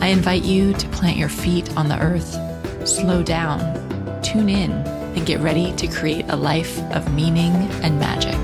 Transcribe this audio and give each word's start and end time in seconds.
I 0.00 0.08
invite 0.08 0.44
you 0.44 0.72
to 0.74 0.88
plant 0.88 1.16
your 1.16 1.28
feet 1.28 1.74
on 1.76 1.88
the 1.88 1.98
earth, 2.00 2.38
slow 2.86 3.22
down, 3.22 3.60
tune 4.22 4.48
in, 4.48 4.72
and 4.72 5.24
get 5.24 5.40
ready 5.40 5.72
to 5.76 5.86
create 5.86 6.26
a 6.28 6.36
life 6.36 6.78
of 6.92 7.12
meaning 7.14 7.52
and 7.82 7.98
magic. 7.98 8.38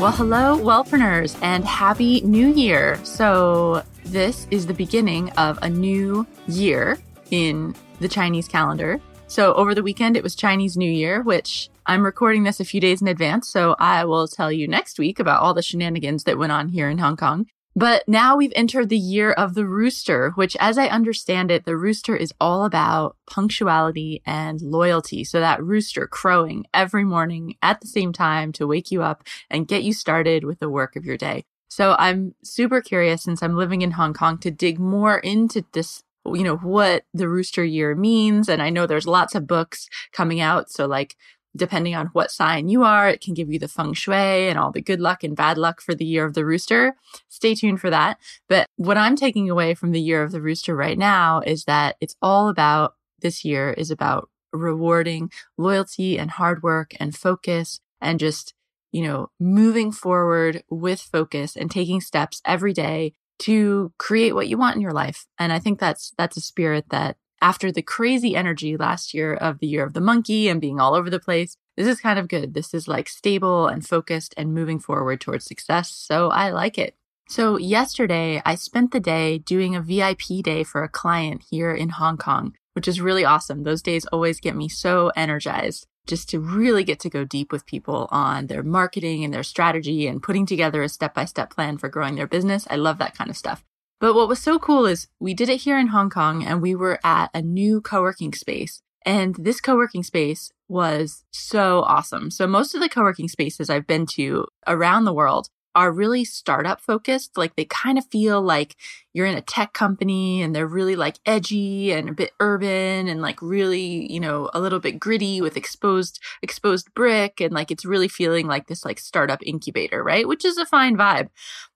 Well, 0.00 0.12
hello, 0.12 0.56
wellpreneurs, 0.56 1.36
and 1.42 1.64
happy 1.64 2.20
new 2.20 2.46
year. 2.46 3.00
So, 3.02 3.82
this 4.04 4.46
is 4.50 4.66
the 4.66 4.74
beginning 4.74 5.30
of 5.30 5.58
a 5.60 5.68
new 5.68 6.24
year 6.46 6.98
in 7.32 7.74
the 7.98 8.08
Chinese 8.08 8.46
calendar. 8.46 9.00
So, 9.26 9.54
over 9.54 9.74
the 9.74 9.82
weekend, 9.82 10.16
it 10.16 10.22
was 10.22 10.36
Chinese 10.36 10.76
New 10.76 10.90
Year, 10.90 11.22
which 11.22 11.68
I'm 11.88 12.04
recording 12.04 12.42
this 12.42 12.60
a 12.60 12.66
few 12.66 12.82
days 12.82 13.00
in 13.00 13.08
advance, 13.08 13.48
so 13.48 13.74
I 13.78 14.04
will 14.04 14.28
tell 14.28 14.52
you 14.52 14.68
next 14.68 14.98
week 14.98 15.18
about 15.18 15.40
all 15.40 15.54
the 15.54 15.62
shenanigans 15.62 16.24
that 16.24 16.36
went 16.36 16.52
on 16.52 16.68
here 16.68 16.90
in 16.90 16.98
Hong 16.98 17.16
Kong. 17.16 17.46
But 17.74 18.06
now 18.06 18.36
we've 18.36 18.52
entered 18.54 18.90
the 18.90 18.98
year 18.98 19.32
of 19.32 19.54
the 19.54 19.64
rooster, 19.64 20.32
which, 20.34 20.54
as 20.60 20.76
I 20.76 20.88
understand 20.88 21.50
it, 21.50 21.64
the 21.64 21.78
rooster 21.78 22.14
is 22.14 22.34
all 22.38 22.66
about 22.66 23.16
punctuality 23.26 24.20
and 24.26 24.60
loyalty. 24.60 25.24
So 25.24 25.40
that 25.40 25.64
rooster 25.64 26.06
crowing 26.06 26.66
every 26.74 27.04
morning 27.04 27.54
at 27.62 27.80
the 27.80 27.86
same 27.86 28.12
time 28.12 28.52
to 28.52 28.66
wake 28.66 28.90
you 28.90 29.02
up 29.02 29.24
and 29.48 29.66
get 29.66 29.82
you 29.82 29.94
started 29.94 30.44
with 30.44 30.58
the 30.58 30.68
work 30.68 30.94
of 30.94 31.06
your 31.06 31.16
day. 31.16 31.44
So 31.70 31.96
I'm 31.98 32.34
super 32.44 32.82
curious 32.82 33.22
since 33.22 33.42
I'm 33.42 33.56
living 33.56 33.80
in 33.80 33.92
Hong 33.92 34.12
Kong 34.12 34.36
to 34.38 34.50
dig 34.50 34.78
more 34.78 35.20
into 35.20 35.64
this 35.72 36.02
you 36.34 36.44
know 36.44 36.56
what 36.56 37.04
the 37.14 37.28
rooster 37.28 37.64
year 37.64 37.94
means 37.94 38.48
and 38.48 38.60
i 38.60 38.68
know 38.68 38.86
there's 38.86 39.06
lots 39.06 39.34
of 39.34 39.46
books 39.46 39.88
coming 40.12 40.40
out 40.40 40.70
so 40.70 40.86
like 40.86 41.16
depending 41.56 41.94
on 41.94 42.06
what 42.08 42.30
sign 42.30 42.68
you 42.68 42.84
are, 42.84 43.08
it 43.08 43.20
can 43.20 43.34
give 43.34 43.50
you 43.50 43.58
the 43.58 43.68
feng 43.68 43.92
shui 43.92 44.48
and 44.48 44.58
all 44.58 44.70
the 44.70 44.80
good 44.80 45.00
luck 45.00 45.24
and 45.24 45.36
bad 45.36 45.58
luck 45.58 45.80
for 45.80 45.94
the 45.94 46.04
year 46.04 46.24
of 46.24 46.34
the 46.34 46.44
rooster. 46.44 46.96
Stay 47.28 47.54
tuned 47.54 47.80
for 47.80 47.90
that. 47.90 48.18
But 48.48 48.66
what 48.76 48.96
I'm 48.96 49.16
taking 49.16 49.50
away 49.50 49.74
from 49.74 49.92
the 49.92 50.00
year 50.00 50.22
of 50.22 50.32
the 50.32 50.42
rooster 50.42 50.76
right 50.76 50.98
now 50.98 51.40
is 51.40 51.64
that 51.64 51.96
it's 52.00 52.16
all 52.22 52.48
about 52.48 52.94
this 53.20 53.44
year 53.44 53.70
is 53.72 53.90
about 53.90 54.28
rewarding 54.52 55.30
loyalty 55.56 56.18
and 56.18 56.30
hard 56.30 56.62
work 56.62 56.92
and 57.00 57.16
focus 57.16 57.80
and 58.00 58.20
just, 58.20 58.54
you 58.92 59.02
know, 59.02 59.30
moving 59.40 59.92
forward 59.92 60.62
with 60.70 61.00
focus 61.00 61.56
and 61.56 61.70
taking 61.70 62.00
steps 62.00 62.40
every 62.44 62.72
day 62.72 63.12
to 63.40 63.92
create 63.98 64.34
what 64.34 64.48
you 64.48 64.56
want 64.56 64.76
in 64.76 64.82
your 64.82 64.92
life. 64.92 65.26
And 65.38 65.52
I 65.52 65.58
think 65.58 65.78
that's, 65.78 66.12
that's 66.16 66.36
a 66.36 66.40
spirit 66.40 66.86
that 66.90 67.16
after 67.40 67.70
the 67.70 67.82
crazy 67.82 68.34
energy 68.34 68.76
last 68.76 69.14
year 69.14 69.34
of 69.34 69.58
the 69.58 69.66
year 69.66 69.84
of 69.84 69.94
the 69.94 70.00
monkey 70.00 70.48
and 70.48 70.60
being 70.60 70.80
all 70.80 70.94
over 70.94 71.10
the 71.10 71.20
place, 71.20 71.56
this 71.76 71.86
is 71.86 72.00
kind 72.00 72.18
of 72.18 72.28
good. 72.28 72.54
This 72.54 72.74
is 72.74 72.88
like 72.88 73.08
stable 73.08 73.68
and 73.68 73.86
focused 73.86 74.34
and 74.36 74.54
moving 74.54 74.80
forward 74.80 75.20
towards 75.20 75.44
success. 75.44 75.90
So 75.90 76.30
I 76.30 76.50
like 76.50 76.78
it. 76.78 76.96
So 77.28 77.58
yesterday 77.58 78.42
I 78.44 78.54
spent 78.54 78.90
the 78.90 79.00
day 79.00 79.38
doing 79.38 79.76
a 79.76 79.82
VIP 79.82 80.42
day 80.42 80.64
for 80.64 80.82
a 80.82 80.88
client 80.88 81.44
here 81.50 81.74
in 81.74 81.90
Hong 81.90 82.16
Kong, 82.16 82.54
which 82.72 82.88
is 82.88 83.00
really 83.00 83.24
awesome. 83.24 83.62
Those 83.62 83.82
days 83.82 84.06
always 84.06 84.40
get 84.40 84.56
me 84.56 84.68
so 84.68 85.12
energized 85.14 85.86
just 86.06 86.30
to 86.30 86.40
really 86.40 86.84
get 86.84 86.98
to 87.00 87.10
go 87.10 87.24
deep 87.24 87.52
with 87.52 87.66
people 87.66 88.08
on 88.10 88.46
their 88.46 88.62
marketing 88.62 89.24
and 89.24 89.32
their 89.32 89.42
strategy 89.42 90.06
and 90.06 90.22
putting 90.22 90.46
together 90.46 90.82
a 90.82 90.88
step 90.88 91.14
by 91.14 91.26
step 91.26 91.50
plan 91.50 91.76
for 91.76 91.90
growing 91.90 92.14
their 92.14 92.26
business. 92.26 92.66
I 92.70 92.76
love 92.76 92.98
that 92.98 93.14
kind 93.14 93.28
of 93.28 93.36
stuff. 93.36 93.62
But 94.00 94.14
what 94.14 94.28
was 94.28 94.38
so 94.38 94.58
cool 94.58 94.86
is 94.86 95.08
we 95.18 95.34
did 95.34 95.48
it 95.48 95.62
here 95.62 95.78
in 95.78 95.88
Hong 95.88 96.08
Kong 96.08 96.44
and 96.44 96.62
we 96.62 96.74
were 96.74 97.00
at 97.02 97.30
a 97.34 97.42
new 97.42 97.80
co-working 97.80 98.32
space. 98.32 98.80
And 99.04 99.34
this 99.36 99.60
co-working 99.60 100.02
space 100.02 100.50
was 100.68 101.24
so 101.32 101.80
awesome. 101.82 102.30
So 102.30 102.46
most 102.46 102.74
of 102.74 102.80
the 102.80 102.88
co-working 102.88 103.28
spaces 103.28 103.70
I've 103.70 103.86
been 103.86 104.06
to 104.14 104.46
around 104.66 105.04
the 105.04 105.12
world 105.12 105.48
are 105.78 105.92
really 105.92 106.24
startup 106.24 106.80
focused. 106.80 107.38
Like 107.38 107.54
they 107.54 107.64
kind 107.64 107.98
of 107.98 108.06
feel 108.06 108.42
like 108.42 108.74
you're 109.12 109.26
in 109.26 109.36
a 109.36 109.40
tech 109.40 109.72
company 109.72 110.42
and 110.42 110.52
they're 110.52 110.66
really 110.66 110.96
like 110.96 111.20
edgy 111.24 111.92
and 111.92 112.08
a 112.08 112.12
bit 112.12 112.32
urban 112.40 113.06
and 113.06 113.22
like 113.22 113.40
really, 113.40 114.12
you 114.12 114.18
know, 114.18 114.50
a 114.52 114.60
little 114.60 114.80
bit 114.80 114.98
gritty 114.98 115.40
with 115.40 115.56
exposed, 115.56 116.18
exposed 116.42 116.92
brick. 116.94 117.40
And 117.40 117.52
like 117.52 117.70
it's 117.70 117.84
really 117.84 118.08
feeling 118.08 118.48
like 118.48 118.66
this 118.66 118.84
like 118.84 118.98
startup 118.98 119.38
incubator, 119.46 120.02
right? 120.02 120.26
Which 120.26 120.44
is 120.44 120.58
a 120.58 120.66
fine 120.66 120.96
vibe. 120.96 121.28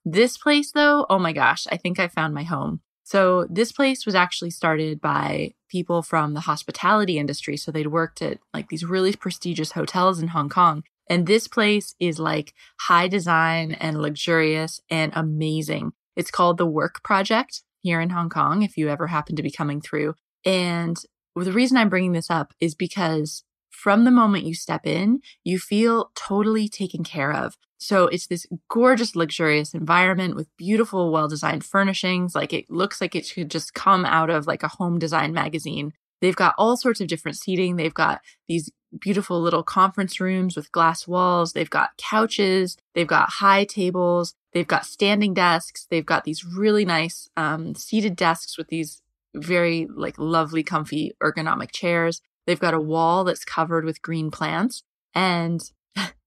This 0.04 0.36
place 0.36 0.72
though, 0.72 1.06
oh 1.08 1.20
my 1.20 1.32
gosh, 1.32 1.68
I 1.70 1.76
think 1.76 2.00
I 2.00 2.08
found 2.08 2.34
my 2.34 2.42
home. 2.42 2.80
So 3.04 3.46
this 3.48 3.70
place 3.70 4.04
was 4.04 4.16
actually 4.16 4.50
started 4.50 5.00
by 5.00 5.54
people 5.68 6.02
from 6.02 6.34
the 6.34 6.40
hospitality 6.40 7.18
industry. 7.18 7.56
So 7.56 7.70
they'd 7.70 7.86
worked 7.86 8.20
at 8.20 8.40
like 8.52 8.68
these 8.68 8.84
really 8.84 9.14
prestigious 9.14 9.72
hotels 9.72 10.20
in 10.20 10.28
Hong 10.28 10.48
Kong 10.48 10.82
and 11.08 11.26
this 11.26 11.48
place 11.48 11.94
is 12.00 12.18
like 12.18 12.54
high 12.80 13.08
design 13.08 13.72
and 13.72 14.00
luxurious 14.00 14.80
and 14.90 15.12
amazing. 15.14 15.92
It's 16.16 16.30
called 16.30 16.58
the 16.58 16.66
Work 16.66 17.02
Project 17.02 17.62
here 17.80 18.00
in 18.00 18.10
Hong 18.10 18.28
Kong, 18.28 18.62
if 18.62 18.76
you 18.76 18.88
ever 18.88 19.08
happen 19.08 19.36
to 19.36 19.42
be 19.42 19.50
coming 19.50 19.80
through. 19.80 20.14
And 20.44 20.96
the 21.34 21.52
reason 21.52 21.76
I'm 21.76 21.88
bringing 21.88 22.12
this 22.12 22.30
up 22.30 22.52
is 22.60 22.74
because 22.74 23.44
from 23.70 24.04
the 24.04 24.10
moment 24.10 24.44
you 24.44 24.54
step 24.54 24.86
in, 24.86 25.20
you 25.44 25.58
feel 25.58 26.10
totally 26.14 26.68
taken 26.68 27.02
care 27.02 27.32
of. 27.32 27.56
So 27.78 28.06
it's 28.06 28.28
this 28.28 28.46
gorgeous, 28.68 29.16
luxurious 29.16 29.74
environment 29.74 30.36
with 30.36 30.54
beautiful, 30.56 31.10
well 31.10 31.26
designed 31.26 31.64
furnishings. 31.64 32.34
Like 32.34 32.52
it 32.52 32.70
looks 32.70 33.00
like 33.00 33.16
it 33.16 33.26
should 33.26 33.50
just 33.50 33.74
come 33.74 34.04
out 34.04 34.30
of 34.30 34.46
like 34.46 34.62
a 34.62 34.68
home 34.68 35.00
design 35.00 35.32
magazine. 35.32 35.92
They've 36.22 36.36
got 36.36 36.54
all 36.56 36.76
sorts 36.76 37.00
of 37.00 37.08
different 37.08 37.36
seating. 37.36 37.76
They've 37.76 37.92
got 37.92 38.20
these 38.48 38.70
beautiful 38.98 39.40
little 39.40 39.64
conference 39.64 40.20
rooms 40.20 40.54
with 40.54 40.70
glass 40.70 41.06
walls. 41.06 41.52
They've 41.52 41.68
got 41.68 41.96
couches. 41.98 42.76
They've 42.94 43.06
got 43.06 43.28
high 43.28 43.64
tables. 43.64 44.34
They've 44.52 44.66
got 44.66 44.86
standing 44.86 45.34
desks. 45.34 45.86
They've 45.90 46.06
got 46.06 46.24
these 46.24 46.44
really 46.44 46.84
nice 46.84 47.28
um, 47.36 47.74
seated 47.74 48.14
desks 48.14 48.56
with 48.56 48.68
these 48.68 49.02
very 49.34 49.88
like 49.94 50.16
lovely, 50.16 50.62
comfy 50.62 51.12
ergonomic 51.20 51.72
chairs. 51.72 52.22
They've 52.46 52.58
got 52.58 52.74
a 52.74 52.80
wall 52.80 53.24
that's 53.24 53.44
covered 53.44 53.84
with 53.84 54.00
green 54.00 54.30
plants. 54.30 54.84
And 55.14 55.60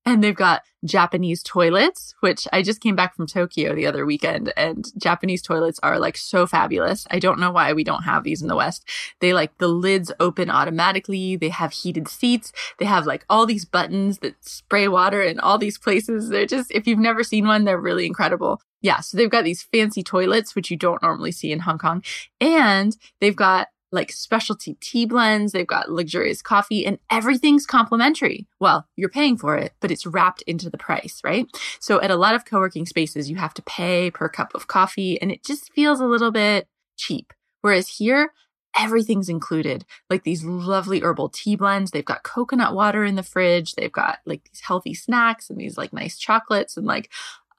and 0.06 0.24
they've 0.24 0.36
got 0.36 0.62
Japanese 0.86 1.42
toilets, 1.42 2.14
which 2.20 2.48
I 2.54 2.62
just 2.62 2.80
came 2.80 2.96
back 2.96 3.16
from 3.16 3.26
Tokyo 3.26 3.74
the 3.74 3.88
other 3.88 4.06
weekend 4.06 4.54
and 4.56 4.86
Japanese 4.98 5.42
toilets 5.42 5.80
are 5.82 5.98
like 5.98 6.16
so 6.16 6.46
fabulous. 6.46 7.08
I 7.10 7.20
don't 7.20 7.40
know 7.40 7.52
why 7.52 7.74
we 7.74 7.84
don't 7.84 8.04
have 8.04 8.24
these 8.24 8.42
in 8.42 8.48
the 8.48 8.56
West. 8.56 8.88
They 9.20 9.34
like 9.34 9.58
the 9.58 9.68
lids 9.68 10.12
open 10.20 10.50
automatically. 10.50 11.36
They 11.36 11.50
have 11.50 11.72
heated 11.72 12.08
seats. 12.08 12.54
They 12.78 12.86
have 12.86 13.08
like 13.08 13.26
all 13.30 13.46
these 13.46 13.66
buttons 13.66 14.20
that 14.20 14.36
spray 14.46 14.88
water 14.88 15.24
in 15.24 15.40
all 15.40 15.58
these 15.58 15.80
places. 15.80 16.30
They're 16.30 16.46
just, 16.46 16.72
if 16.72 16.86
you've 16.86 17.00
never 17.00 17.24
seen 17.24 17.48
one, 17.48 17.66
they're 17.66 17.80
really 17.80 18.06
incredible. 18.06 18.62
Yeah. 18.82 19.00
So 19.00 19.18
they've 19.18 19.30
got 19.30 19.44
these 19.44 19.64
fancy 19.64 20.04
toilets, 20.04 20.56
which 20.56 20.70
you 20.70 20.78
don't 20.78 21.02
normally 21.02 21.32
see 21.32 21.52
in 21.52 21.62
Hong 21.62 21.80
Kong. 21.80 22.04
And 22.40 22.96
they've 23.20 23.36
got 23.36 23.70
like 23.96 24.12
specialty 24.12 24.76
tea 24.82 25.06
blends. 25.06 25.52
They've 25.52 25.66
got 25.66 25.90
luxurious 25.90 26.42
coffee 26.42 26.86
and 26.86 27.00
everything's 27.10 27.66
complimentary. 27.66 28.46
Well, 28.60 28.88
you're 28.96 29.10
paying 29.10 29.38
for 29.38 29.58
it, 29.58 29.74
but 29.80 29.90
it's 29.90 30.06
wrapped 30.06 30.44
into 30.44 30.70
the 30.70 30.78
price, 30.78 31.22
right? 31.24 31.48
So 31.80 32.00
at 32.02 32.12
a 32.12 32.16
lot 32.16 32.36
of 32.36 32.46
co-working 32.46 32.86
spaces, 32.86 33.30
you 33.30 33.38
have 33.38 33.54
to 33.56 33.64
pay 33.64 34.12
per 34.12 34.30
cup 34.30 34.54
of 34.54 34.68
coffee 34.68 35.20
and 35.20 35.32
it 35.32 35.44
just 35.44 35.74
feels 35.74 36.00
a 36.00 36.06
little 36.06 36.32
bit 36.32 36.68
cheap. 36.98 37.34
Whereas 37.62 37.88
here, 37.88 38.32
everything's 38.78 39.30
included. 39.30 39.86
Like 40.10 40.24
these 40.24 40.44
lovely 40.44 41.02
herbal 41.02 41.30
tea 41.30 41.56
blends. 41.56 41.92
They've 41.92 42.06
got 42.06 42.24
coconut 42.24 42.76
water 42.76 43.04
in 43.04 43.16
the 43.16 43.24
fridge. 43.24 43.74
They've 43.74 43.92
got 43.92 44.20
like 44.26 44.44
these 44.52 44.62
healthy 44.62 44.94
snacks 44.94 45.50
and 45.50 45.60
these 45.60 45.78
like 45.78 45.94
nice 45.94 46.18
chocolates 46.18 46.78
and 46.78 46.86
like, 46.86 47.10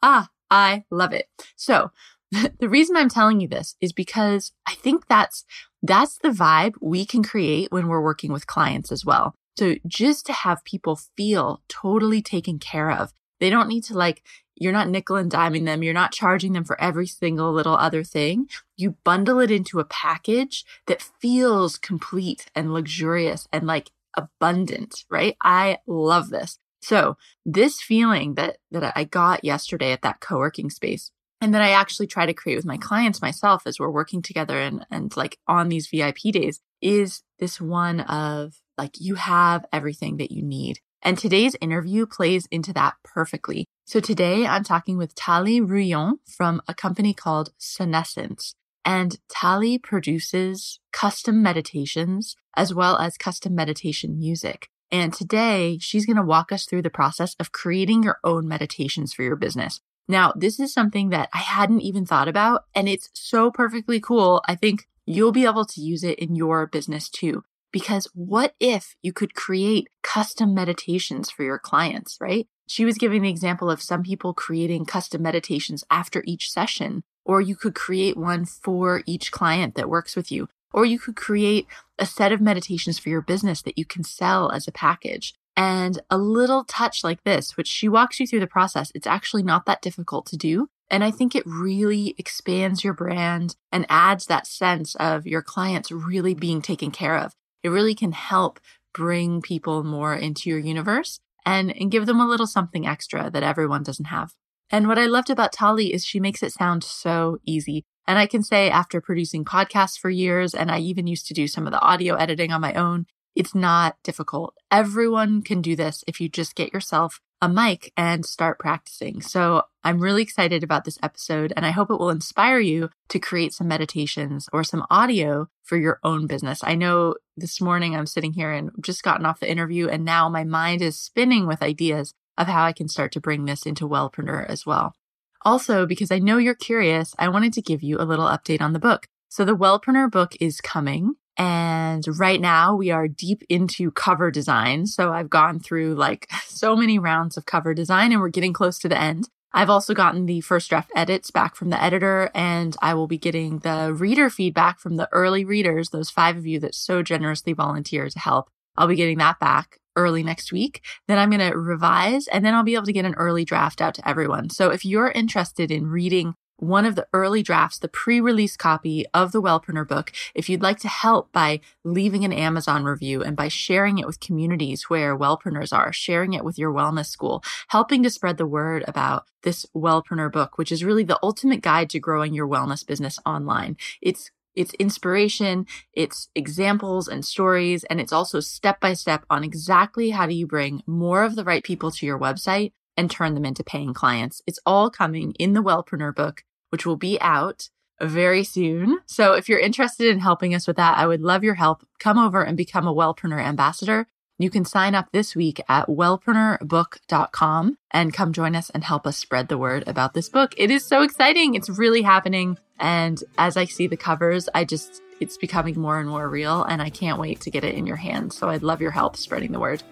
ah, 0.02 0.28
I 0.50 0.84
love 0.90 1.12
it. 1.12 1.28
So 1.56 1.90
the 2.60 2.68
reason 2.68 2.96
I'm 2.96 3.08
telling 3.08 3.40
you 3.40 3.48
this 3.48 3.76
is 3.80 3.92
because 3.92 4.52
I 4.66 4.74
think 4.74 5.06
that's 5.08 5.44
that's 5.86 6.18
the 6.18 6.28
vibe 6.28 6.74
we 6.80 7.04
can 7.04 7.22
create 7.22 7.70
when 7.70 7.88
we're 7.88 8.02
working 8.02 8.32
with 8.32 8.46
clients 8.46 8.90
as 8.92 9.04
well. 9.04 9.34
So 9.58 9.76
just 9.86 10.26
to 10.26 10.32
have 10.32 10.64
people 10.64 10.96
feel 11.16 11.62
totally 11.68 12.20
taken 12.20 12.58
care 12.58 12.90
of. 12.90 13.12
They 13.40 13.50
don't 13.50 13.68
need 13.68 13.84
to 13.84 13.94
like, 13.94 14.22
you're 14.54 14.72
not 14.72 14.88
nickel 14.88 15.16
and 15.16 15.30
diming 15.30 15.66
them. 15.66 15.82
You're 15.82 15.94
not 15.94 16.12
charging 16.12 16.52
them 16.52 16.64
for 16.64 16.80
every 16.80 17.06
single 17.06 17.52
little 17.52 17.76
other 17.76 18.02
thing. 18.02 18.48
You 18.76 18.96
bundle 19.04 19.40
it 19.40 19.50
into 19.50 19.78
a 19.78 19.84
package 19.84 20.64
that 20.86 21.02
feels 21.20 21.76
complete 21.76 22.46
and 22.54 22.72
luxurious 22.72 23.46
and 23.52 23.66
like 23.66 23.90
abundant, 24.16 25.04
right? 25.10 25.36
I 25.42 25.78
love 25.86 26.30
this. 26.30 26.58
So 26.80 27.16
this 27.44 27.82
feeling 27.82 28.34
that, 28.34 28.58
that 28.70 28.92
I 28.96 29.04
got 29.04 29.44
yesterday 29.44 29.92
at 29.92 30.02
that 30.02 30.20
co-working 30.20 30.70
space 30.70 31.10
and 31.40 31.54
that 31.54 31.62
I 31.62 31.70
actually 31.70 32.06
try 32.06 32.26
to 32.26 32.34
create 32.34 32.56
with 32.56 32.64
my 32.64 32.76
clients 32.76 33.20
myself 33.20 33.62
as 33.66 33.78
we're 33.78 33.90
working 33.90 34.22
together 34.22 34.58
and, 34.58 34.86
and 34.90 35.14
like 35.16 35.38
on 35.46 35.68
these 35.68 35.88
VIP 35.88 36.32
days 36.32 36.60
is 36.80 37.22
this 37.38 37.60
one 37.60 38.00
of 38.00 38.54
like, 38.78 39.00
you 39.00 39.14
have 39.14 39.64
everything 39.72 40.16
that 40.18 40.30
you 40.30 40.42
need. 40.42 40.80
And 41.02 41.16
today's 41.16 41.56
interview 41.60 42.06
plays 42.06 42.46
into 42.50 42.72
that 42.72 42.94
perfectly. 43.04 43.66
So 43.86 44.00
today 44.00 44.46
I'm 44.46 44.64
talking 44.64 44.96
with 44.96 45.14
Tali 45.14 45.60
Rouillon 45.60 46.14
from 46.26 46.60
a 46.66 46.74
company 46.74 47.14
called 47.14 47.50
Sonessence. 47.60 48.54
And 48.84 49.18
Tali 49.28 49.78
produces 49.78 50.80
custom 50.92 51.42
meditations 51.42 52.36
as 52.56 52.72
well 52.72 52.96
as 52.98 53.16
custom 53.16 53.54
meditation 53.54 54.18
music. 54.18 54.68
And 54.90 55.12
today 55.12 55.78
she's 55.80 56.06
going 56.06 56.16
to 56.16 56.22
walk 56.22 56.52
us 56.52 56.64
through 56.64 56.82
the 56.82 56.90
process 56.90 57.34
of 57.38 57.52
creating 57.52 58.02
your 58.02 58.18
own 58.24 58.48
meditations 58.48 59.12
for 59.12 59.22
your 59.22 59.36
business. 59.36 59.80
Now, 60.08 60.32
this 60.36 60.60
is 60.60 60.72
something 60.72 61.10
that 61.10 61.28
I 61.32 61.38
hadn't 61.38 61.80
even 61.80 62.06
thought 62.06 62.28
about 62.28 62.64
and 62.74 62.88
it's 62.88 63.10
so 63.12 63.50
perfectly 63.50 64.00
cool. 64.00 64.42
I 64.46 64.54
think 64.54 64.86
you'll 65.04 65.32
be 65.32 65.44
able 65.44 65.64
to 65.64 65.80
use 65.80 66.04
it 66.04 66.18
in 66.18 66.34
your 66.34 66.66
business 66.66 67.08
too. 67.08 67.44
Because 67.72 68.08
what 68.14 68.54
if 68.60 68.96
you 69.02 69.12
could 69.12 69.34
create 69.34 69.88
custom 70.02 70.54
meditations 70.54 71.30
for 71.30 71.42
your 71.42 71.58
clients, 71.58 72.16
right? 72.20 72.46
She 72.68 72.84
was 72.84 72.98
giving 72.98 73.22
the 73.22 73.30
example 73.30 73.70
of 73.70 73.82
some 73.82 74.02
people 74.02 74.32
creating 74.32 74.86
custom 74.86 75.22
meditations 75.22 75.84
after 75.90 76.22
each 76.26 76.50
session 76.50 77.02
or 77.26 77.40
you 77.40 77.56
could 77.56 77.74
create 77.74 78.16
one 78.16 78.44
for 78.44 79.02
each 79.04 79.32
client 79.32 79.74
that 79.74 79.88
works 79.88 80.16
with 80.16 80.30
you. 80.30 80.48
Or 80.72 80.84
you 80.84 80.98
could 80.98 81.16
create 81.16 81.66
a 81.98 82.06
set 82.06 82.32
of 82.32 82.40
meditations 82.40 82.98
for 82.98 83.08
your 83.08 83.20
business 83.20 83.62
that 83.62 83.78
you 83.78 83.84
can 83.84 84.04
sell 84.04 84.50
as 84.50 84.68
a 84.68 84.72
package. 84.72 85.34
And 85.56 86.02
a 86.10 86.18
little 86.18 86.64
touch 86.64 87.02
like 87.02 87.24
this, 87.24 87.56
which 87.56 87.68
she 87.68 87.88
walks 87.88 88.20
you 88.20 88.26
through 88.26 88.40
the 88.40 88.46
process, 88.46 88.92
it's 88.94 89.06
actually 89.06 89.42
not 89.42 89.64
that 89.66 89.80
difficult 89.80 90.26
to 90.26 90.36
do. 90.36 90.68
And 90.90 91.02
I 91.02 91.10
think 91.10 91.34
it 91.34 91.46
really 91.46 92.14
expands 92.18 92.84
your 92.84 92.92
brand 92.92 93.56
and 93.72 93.86
adds 93.88 94.26
that 94.26 94.46
sense 94.46 94.94
of 94.96 95.26
your 95.26 95.42
clients 95.42 95.90
really 95.90 96.34
being 96.34 96.62
taken 96.62 96.90
care 96.90 97.16
of. 97.16 97.32
It 97.62 97.70
really 97.70 97.94
can 97.94 98.12
help 98.12 98.60
bring 98.94 99.42
people 99.42 99.82
more 99.82 100.14
into 100.14 100.48
your 100.48 100.58
universe 100.58 101.20
and, 101.44 101.74
and 101.76 101.90
give 101.90 102.06
them 102.06 102.20
a 102.20 102.26
little 102.26 102.46
something 102.46 102.86
extra 102.86 103.30
that 103.30 103.42
everyone 103.42 103.82
doesn't 103.82 104.06
have. 104.06 104.32
And 104.70 104.88
what 104.88 104.98
I 104.98 105.06
loved 105.06 105.30
about 105.30 105.52
Tali 105.52 105.92
is 105.92 106.04
she 106.04 106.20
makes 106.20 106.42
it 106.42 106.52
sound 106.52 106.84
so 106.84 107.38
easy. 107.44 107.84
And 108.06 108.18
I 108.18 108.26
can 108.26 108.42
say 108.42 108.70
after 108.70 109.00
producing 109.00 109.44
podcasts 109.44 109.98
for 109.98 110.10
years, 110.10 110.54
and 110.54 110.70
I 110.70 110.78
even 110.78 111.06
used 111.06 111.26
to 111.26 111.34
do 111.34 111.48
some 111.48 111.66
of 111.66 111.72
the 111.72 111.80
audio 111.80 112.14
editing 112.14 112.52
on 112.52 112.60
my 112.60 112.72
own, 112.74 113.06
it's 113.36 113.54
not 113.54 113.96
difficult. 114.02 114.54
Everyone 114.70 115.42
can 115.42 115.62
do 115.62 115.76
this 115.76 116.02
if 116.06 116.20
you 116.20 116.28
just 116.28 116.54
get 116.54 116.72
yourself 116.72 117.20
a 117.42 117.48
mic 117.48 117.92
and 117.96 118.24
start 118.24 118.58
practicing. 118.58 119.20
So 119.20 119.62
I'm 119.84 120.00
really 120.00 120.22
excited 120.22 120.64
about 120.64 120.84
this 120.84 120.98
episode 121.02 121.52
and 121.54 121.66
I 121.66 121.70
hope 121.70 121.90
it 121.90 121.98
will 121.98 122.10
inspire 122.10 122.58
you 122.58 122.88
to 123.10 123.18
create 123.18 123.52
some 123.52 123.68
meditations 123.68 124.48
or 124.52 124.64
some 124.64 124.86
audio 124.90 125.48
for 125.62 125.76
your 125.76 126.00
own 126.02 126.26
business. 126.26 126.60
I 126.64 126.74
know 126.74 127.16
this 127.36 127.60
morning 127.60 127.94
I'm 127.94 128.06
sitting 128.06 128.32
here 128.32 128.52
and 128.52 128.70
just 128.80 129.02
gotten 129.02 129.26
off 129.26 129.40
the 129.40 129.50
interview 129.50 129.88
and 129.88 130.04
now 130.04 130.30
my 130.30 130.44
mind 130.44 130.80
is 130.80 130.98
spinning 130.98 131.46
with 131.46 131.62
ideas 131.62 132.14
of 132.38 132.46
how 132.46 132.64
I 132.64 132.72
can 132.72 132.88
start 132.88 133.12
to 133.12 133.20
bring 133.20 133.44
this 133.44 133.66
into 133.66 133.88
Wellpreneur 133.88 134.46
as 134.46 134.64
well. 134.64 134.94
Also, 135.42 135.86
because 135.86 136.10
I 136.10 136.18
know 136.18 136.38
you're 136.38 136.54
curious, 136.54 137.14
I 137.18 137.28
wanted 137.28 137.52
to 137.52 137.62
give 137.62 137.82
you 137.82 137.98
a 137.98 138.04
little 138.04 138.26
update 138.26 138.62
on 138.62 138.72
the 138.72 138.78
book. 138.78 139.06
So 139.28 139.44
the 139.44 139.56
Wellpreneur 139.56 140.10
book 140.10 140.34
is 140.40 140.60
coming. 140.60 141.14
And 141.36 142.04
right 142.18 142.40
now 142.40 142.74
we 142.74 142.90
are 142.90 143.08
deep 143.08 143.42
into 143.48 143.90
cover 143.90 144.30
design. 144.30 144.86
So 144.86 145.12
I've 145.12 145.30
gone 145.30 145.60
through 145.60 145.94
like 145.94 146.28
so 146.46 146.76
many 146.76 146.98
rounds 146.98 147.36
of 147.36 147.46
cover 147.46 147.74
design 147.74 148.12
and 148.12 148.20
we're 148.20 148.28
getting 148.28 148.52
close 148.52 148.78
to 148.80 148.88
the 148.88 149.00
end. 149.00 149.28
I've 149.52 149.70
also 149.70 149.94
gotten 149.94 150.26
the 150.26 150.42
first 150.42 150.68
draft 150.68 150.90
edits 150.94 151.30
back 151.30 151.56
from 151.56 151.70
the 151.70 151.82
editor 151.82 152.30
and 152.34 152.76
I 152.82 152.92
will 152.94 153.06
be 153.06 153.16
getting 153.16 153.60
the 153.60 153.94
reader 153.94 154.28
feedback 154.28 154.78
from 154.78 154.96
the 154.96 155.08
early 155.12 155.44
readers, 155.46 155.90
those 155.90 156.10
five 156.10 156.36
of 156.36 156.46
you 156.46 156.60
that 156.60 156.74
so 156.74 157.02
generously 157.02 157.54
volunteer 157.54 158.08
to 158.10 158.18
help. 158.18 158.50
I'll 158.76 158.86
be 158.86 158.96
getting 158.96 159.18
that 159.18 159.40
back 159.40 159.78
early 159.96 160.22
next 160.22 160.52
week. 160.52 160.82
Then 161.08 161.18
I'm 161.18 161.30
going 161.30 161.50
to 161.50 161.56
revise 161.56 162.28
and 162.28 162.44
then 162.44 162.54
I'll 162.54 162.64
be 162.64 162.74
able 162.74 162.84
to 162.84 162.92
get 162.92 163.06
an 163.06 163.14
early 163.14 163.46
draft 163.46 163.80
out 163.80 163.94
to 163.94 164.06
everyone. 164.06 164.50
So 164.50 164.70
if 164.70 164.84
you're 164.84 165.10
interested 165.10 165.70
in 165.70 165.86
reading 165.86 166.34
one 166.56 166.84
of 166.84 166.94
the 166.94 167.06
early 167.12 167.42
drafts, 167.42 167.78
the 167.78 167.88
pre-release 167.88 168.56
copy 168.56 169.04
of 169.12 169.32
the 169.32 169.42
Wellpreneur 169.42 169.86
book, 169.86 170.12
if 170.34 170.48
you'd 170.48 170.62
like 170.62 170.78
to 170.80 170.88
help 170.88 171.32
by 171.32 171.60
leaving 171.84 172.24
an 172.24 172.32
Amazon 172.32 172.84
review 172.84 173.22
and 173.22 173.36
by 173.36 173.48
sharing 173.48 173.98
it 173.98 174.06
with 174.06 174.20
communities 174.20 174.84
where 174.88 175.16
Wellpreneurs 175.16 175.72
are, 175.72 175.92
sharing 175.92 176.32
it 176.32 176.44
with 176.44 176.58
your 176.58 176.72
wellness 176.72 177.06
school, 177.06 177.42
helping 177.68 178.02
to 178.02 178.10
spread 178.10 178.38
the 178.38 178.46
word 178.46 178.84
about 178.88 179.24
this 179.42 179.66
Wellpreneur 179.74 180.32
book, 180.32 180.58
which 180.58 180.72
is 180.72 180.84
really 180.84 181.04
the 181.04 181.18
ultimate 181.22 181.60
guide 181.60 181.90
to 181.90 182.00
growing 182.00 182.34
your 182.34 182.48
wellness 182.48 182.86
business 182.86 183.18
online. 183.24 183.76
It's 184.00 184.30
it's 184.54 184.72
inspiration, 184.74 185.66
it's 185.92 186.30
examples 186.34 187.08
and 187.08 187.24
stories, 187.24 187.84
and 187.84 188.00
it's 188.00 188.12
also 188.12 188.40
step 188.40 188.80
by 188.80 188.94
step 188.94 189.26
on 189.28 189.44
exactly 189.44 190.10
how 190.10 190.26
do 190.26 190.34
you 190.34 190.46
bring 190.46 190.82
more 190.86 191.24
of 191.24 191.36
the 191.36 191.44
right 191.44 191.62
people 191.62 191.90
to 191.90 192.06
your 192.06 192.18
website 192.18 192.72
and 192.96 193.10
turn 193.10 193.34
them 193.34 193.44
into 193.44 193.62
paying 193.62 193.92
clients. 193.92 194.40
It's 194.46 194.58
all 194.64 194.90
coming 194.90 195.32
in 195.32 195.52
the 195.52 195.62
Wellpreneur 195.62 196.14
book, 196.14 196.42
which 196.70 196.86
will 196.86 196.96
be 196.96 197.20
out 197.20 197.68
very 198.00 198.44
soon. 198.44 198.98
So 199.06 199.32
if 199.32 199.48
you're 199.48 199.58
interested 199.58 200.08
in 200.08 200.18
helping 200.18 200.54
us 200.54 200.66
with 200.66 200.76
that, 200.76 200.98
I 200.98 201.06
would 201.06 201.22
love 201.22 201.42
your 201.44 201.54
help. 201.54 201.86
Come 201.98 202.18
over 202.18 202.42
and 202.42 202.56
become 202.56 202.86
a 202.86 202.94
Wellpreneur 202.94 203.42
ambassador. 203.42 204.06
You 204.38 204.50
can 204.50 204.66
sign 204.66 204.94
up 204.94 205.12
this 205.12 205.34
week 205.34 205.62
at 205.66 205.86
wellpreneurbook.com 205.88 207.78
and 207.90 208.12
come 208.12 208.32
join 208.34 208.54
us 208.54 208.68
and 208.68 208.84
help 208.84 209.06
us 209.06 209.16
spread 209.16 209.48
the 209.48 209.56
word 209.56 209.84
about 209.86 210.12
this 210.12 210.28
book. 210.28 210.52
It 210.58 210.70
is 210.70 210.84
so 210.84 211.02
exciting. 211.02 211.54
It's 211.54 211.70
really 211.70 212.02
happening. 212.02 212.58
And 212.78 213.22
as 213.38 213.56
I 213.56 213.64
see 213.64 213.86
the 213.86 213.96
covers, 213.96 214.50
I 214.54 214.66
just, 214.66 215.00
it's 215.20 215.38
becoming 215.38 215.80
more 215.80 215.98
and 215.98 216.08
more 216.08 216.28
real 216.28 216.64
and 216.64 216.82
I 216.82 216.90
can't 216.90 217.18
wait 217.18 217.40
to 217.42 217.50
get 217.50 217.64
it 217.64 217.76
in 217.76 217.86
your 217.86 217.96
hands. 217.96 218.36
So 218.36 218.50
I'd 218.50 218.62
love 218.62 218.82
your 218.82 218.90
help 218.90 219.16
spreading 219.16 219.52
the 219.52 219.60
word. 219.60 219.82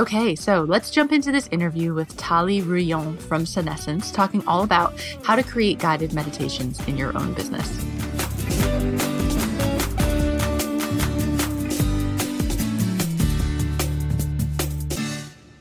Okay, 0.00 0.34
so 0.34 0.62
let's 0.62 0.88
jump 0.88 1.12
into 1.12 1.30
this 1.30 1.46
interview 1.48 1.92
with 1.92 2.16
Tali 2.16 2.62
Rouillon 2.62 3.18
from 3.18 3.44
Sonessence, 3.44 4.10
talking 4.10 4.42
all 4.46 4.62
about 4.62 4.98
how 5.24 5.36
to 5.36 5.42
create 5.42 5.78
guided 5.78 6.14
meditations 6.14 6.80
in 6.88 6.96
your 6.96 7.14
own 7.18 7.34
business. 7.34 7.68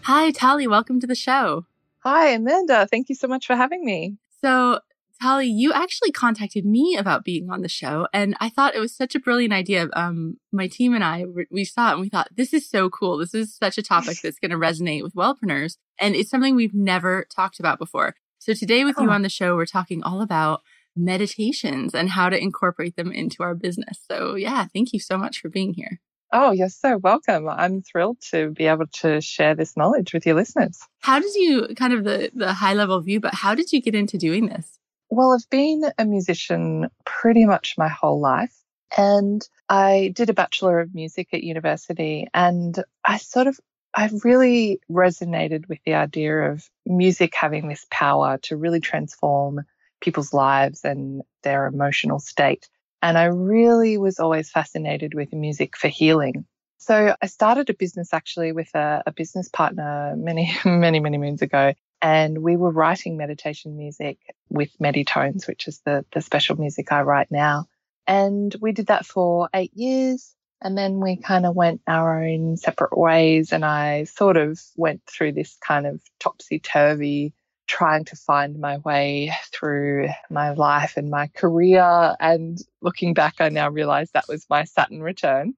Hi, 0.03 0.31
Tali. 0.31 0.67
Welcome 0.67 1.01
to 1.01 1.07
the 1.07 1.15
show. 1.15 1.65
Hi, 1.97 2.29
Amanda. 2.29 2.87
Thank 2.87 3.09
you 3.09 3.15
so 3.15 3.27
much 3.27 3.45
for 3.45 3.57
having 3.57 3.83
me. 3.83 4.15
So, 4.41 4.79
Tali, 5.21 5.47
you 5.47 5.73
actually 5.73 6.11
contacted 6.11 6.65
me 6.65 6.95
about 6.97 7.25
being 7.25 7.49
on 7.49 7.61
the 7.61 7.67
show, 7.67 8.07
and 8.13 8.35
I 8.39 8.49
thought 8.49 8.75
it 8.75 8.79
was 8.79 8.95
such 8.95 9.15
a 9.15 9.19
brilliant 9.19 9.53
idea. 9.53 9.89
Um, 9.93 10.37
my 10.51 10.67
team 10.67 10.93
and 10.93 11.03
I, 11.03 11.25
we 11.51 11.65
saw 11.65 11.89
it 11.89 11.93
and 11.93 12.01
we 12.01 12.09
thought, 12.09 12.29
this 12.35 12.53
is 12.53 12.69
so 12.69 12.89
cool. 12.89 13.17
This 13.17 13.33
is 13.33 13.55
such 13.55 13.77
a 13.77 13.83
topic 13.83 14.19
that's 14.23 14.39
going 14.39 14.51
to 14.51 14.57
resonate 14.57 15.03
with 15.03 15.15
wellpreneurs, 15.15 15.77
and 15.99 16.15
it's 16.15 16.29
something 16.29 16.55
we've 16.55 16.73
never 16.73 17.25
talked 17.35 17.59
about 17.59 17.79
before. 17.79 18.15
So 18.39 18.53
today 18.53 18.85
with 18.85 18.95
oh. 18.97 19.03
you 19.03 19.09
on 19.09 19.21
the 19.21 19.29
show, 19.29 19.55
we're 19.55 19.65
talking 19.65 20.03
all 20.03 20.21
about 20.21 20.61
meditations 20.95 21.93
and 21.93 22.09
how 22.09 22.29
to 22.29 22.41
incorporate 22.41 22.95
them 22.95 23.11
into 23.11 23.43
our 23.43 23.55
business. 23.55 23.99
So 24.09 24.35
yeah, 24.35 24.67
thank 24.73 24.93
you 24.93 24.99
so 24.99 25.17
much 25.17 25.39
for 25.41 25.49
being 25.49 25.73
here. 25.73 25.99
Oh, 26.31 26.51
you're 26.51 26.69
so 26.69 26.97
welcome. 26.97 27.49
I'm 27.49 27.81
thrilled 27.81 28.17
to 28.31 28.51
be 28.51 28.67
able 28.67 28.85
to 29.01 29.19
share 29.19 29.55
this 29.55 29.75
knowledge 29.75 30.13
with 30.13 30.25
your 30.25 30.35
listeners. 30.35 30.79
How 30.99 31.19
did 31.19 31.33
you 31.35 31.69
kind 31.75 31.91
of 31.91 32.03
the 32.03 32.31
the 32.33 32.53
high 32.53 32.73
level 32.73 33.01
view, 33.01 33.19
but 33.19 33.33
how 33.33 33.55
did 33.55 33.71
you 33.71 33.81
get 33.81 33.95
into 33.95 34.17
doing 34.17 34.47
this? 34.47 34.78
Well, 35.09 35.33
I've 35.33 35.49
been 35.49 35.83
a 35.97 36.05
musician 36.05 36.89
pretty 37.05 37.45
much 37.45 37.75
my 37.77 37.87
whole 37.87 38.19
life. 38.19 38.55
And 38.97 39.47
I 39.67 40.11
did 40.15 40.29
a 40.29 40.33
Bachelor 40.33 40.79
of 40.79 40.95
Music 40.95 41.29
at 41.33 41.43
university. 41.43 42.27
And 42.33 42.81
I 43.05 43.17
sort 43.17 43.47
of, 43.47 43.59
I 43.93 44.09
really 44.23 44.79
resonated 44.89 45.67
with 45.67 45.79
the 45.85 45.95
idea 45.95 46.51
of 46.51 46.67
music 46.85 47.33
having 47.35 47.67
this 47.67 47.85
power 47.89 48.37
to 48.43 48.57
really 48.57 48.79
transform 48.79 49.61
people's 50.01 50.33
lives 50.33 50.85
and 50.85 51.21
their 51.43 51.65
emotional 51.67 52.19
state. 52.19 52.69
And 53.01 53.17
I 53.17 53.25
really 53.25 53.97
was 53.97 54.19
always 54.19 54.49
fascinated 54.49 55.13
with 55.13 55.33
music 55.33 55.77
for 55.77 55.87
healing. 55.87 56.45
So 56.77 57.15
I 57.21 57.25
started 57.27 57.69
a 57.69 57.73
business 57.73 58.13
actually 58.13 58.51
with 58.51 58.73
a, 58.75 59.03
a 59.05 59.11
business 59.11 59.49
partner 59.49 60.15
many, 60.17 60.55
many, 60.65 60.99
many 60.99 61.17
moons 61.17 61.41
ago. 61.41 61.73
And 62.01 62.39
we 62.39 62.55
were 62.55 62.71
writing 62.71 63.17
meditation 63.17 63.77
music 63.77 64.17
with 64.49 64.69
Meditones, 64.79 65.47
which 65.47 65.67
is 65.67 65.81
the, 65.85 66.05
the 66.13 66.21
special 66.21 66.55
music 66.55 66.91
I 66.91 67.01
write 67.01 67.29
now. 67.29 67.67
And 68.07 68.55
we 68.61 68.71
did 68.71 68.87
that 68.87 69.05
for 69.05 69.49
eight 69.53 69.73
years. 69.73 70.33
And 70.61 70.77
then 70.77 70.99
we 70.99 71.17
kind 71.17 71.45
of 71.45 71.55
went 71.55 71.81
our 71.87 72.23
own 72.23 72.57
separate 72.57 72.97
ways. 72.97 73.51
And 73.51 73.63
I 73.65 74.05
sort 74.05 74.37
of 74.37 74.59
went 74.75 75.01
through 75.05 75.33
this 75.33 75.57
kind 75.65 75.85
of 75.85 76.01
topsy 76.19 76.59
turvy 76.59 77.33
trying 77.67 78.03
to 78.03 78.15
find 78.15 78.59
my 78.59 78.77
way 78.77 79.31
through 79.53 80.09
my 80.29 80.53
life 80.53 80.97
and 80.97 81.09
my 81.09 81.27
career. 81.27 82.15
And 82.19 82.57
looking 82.81 83.13
back, 83.13 83.35
I 83.39 83.49
now 83.49 83.69
realize 83.69 84.09
that 84.11 84.27
was 84.27 84.45
my 84.49 84.63
Saturn 84.63 85.03
return. 85.03 85.53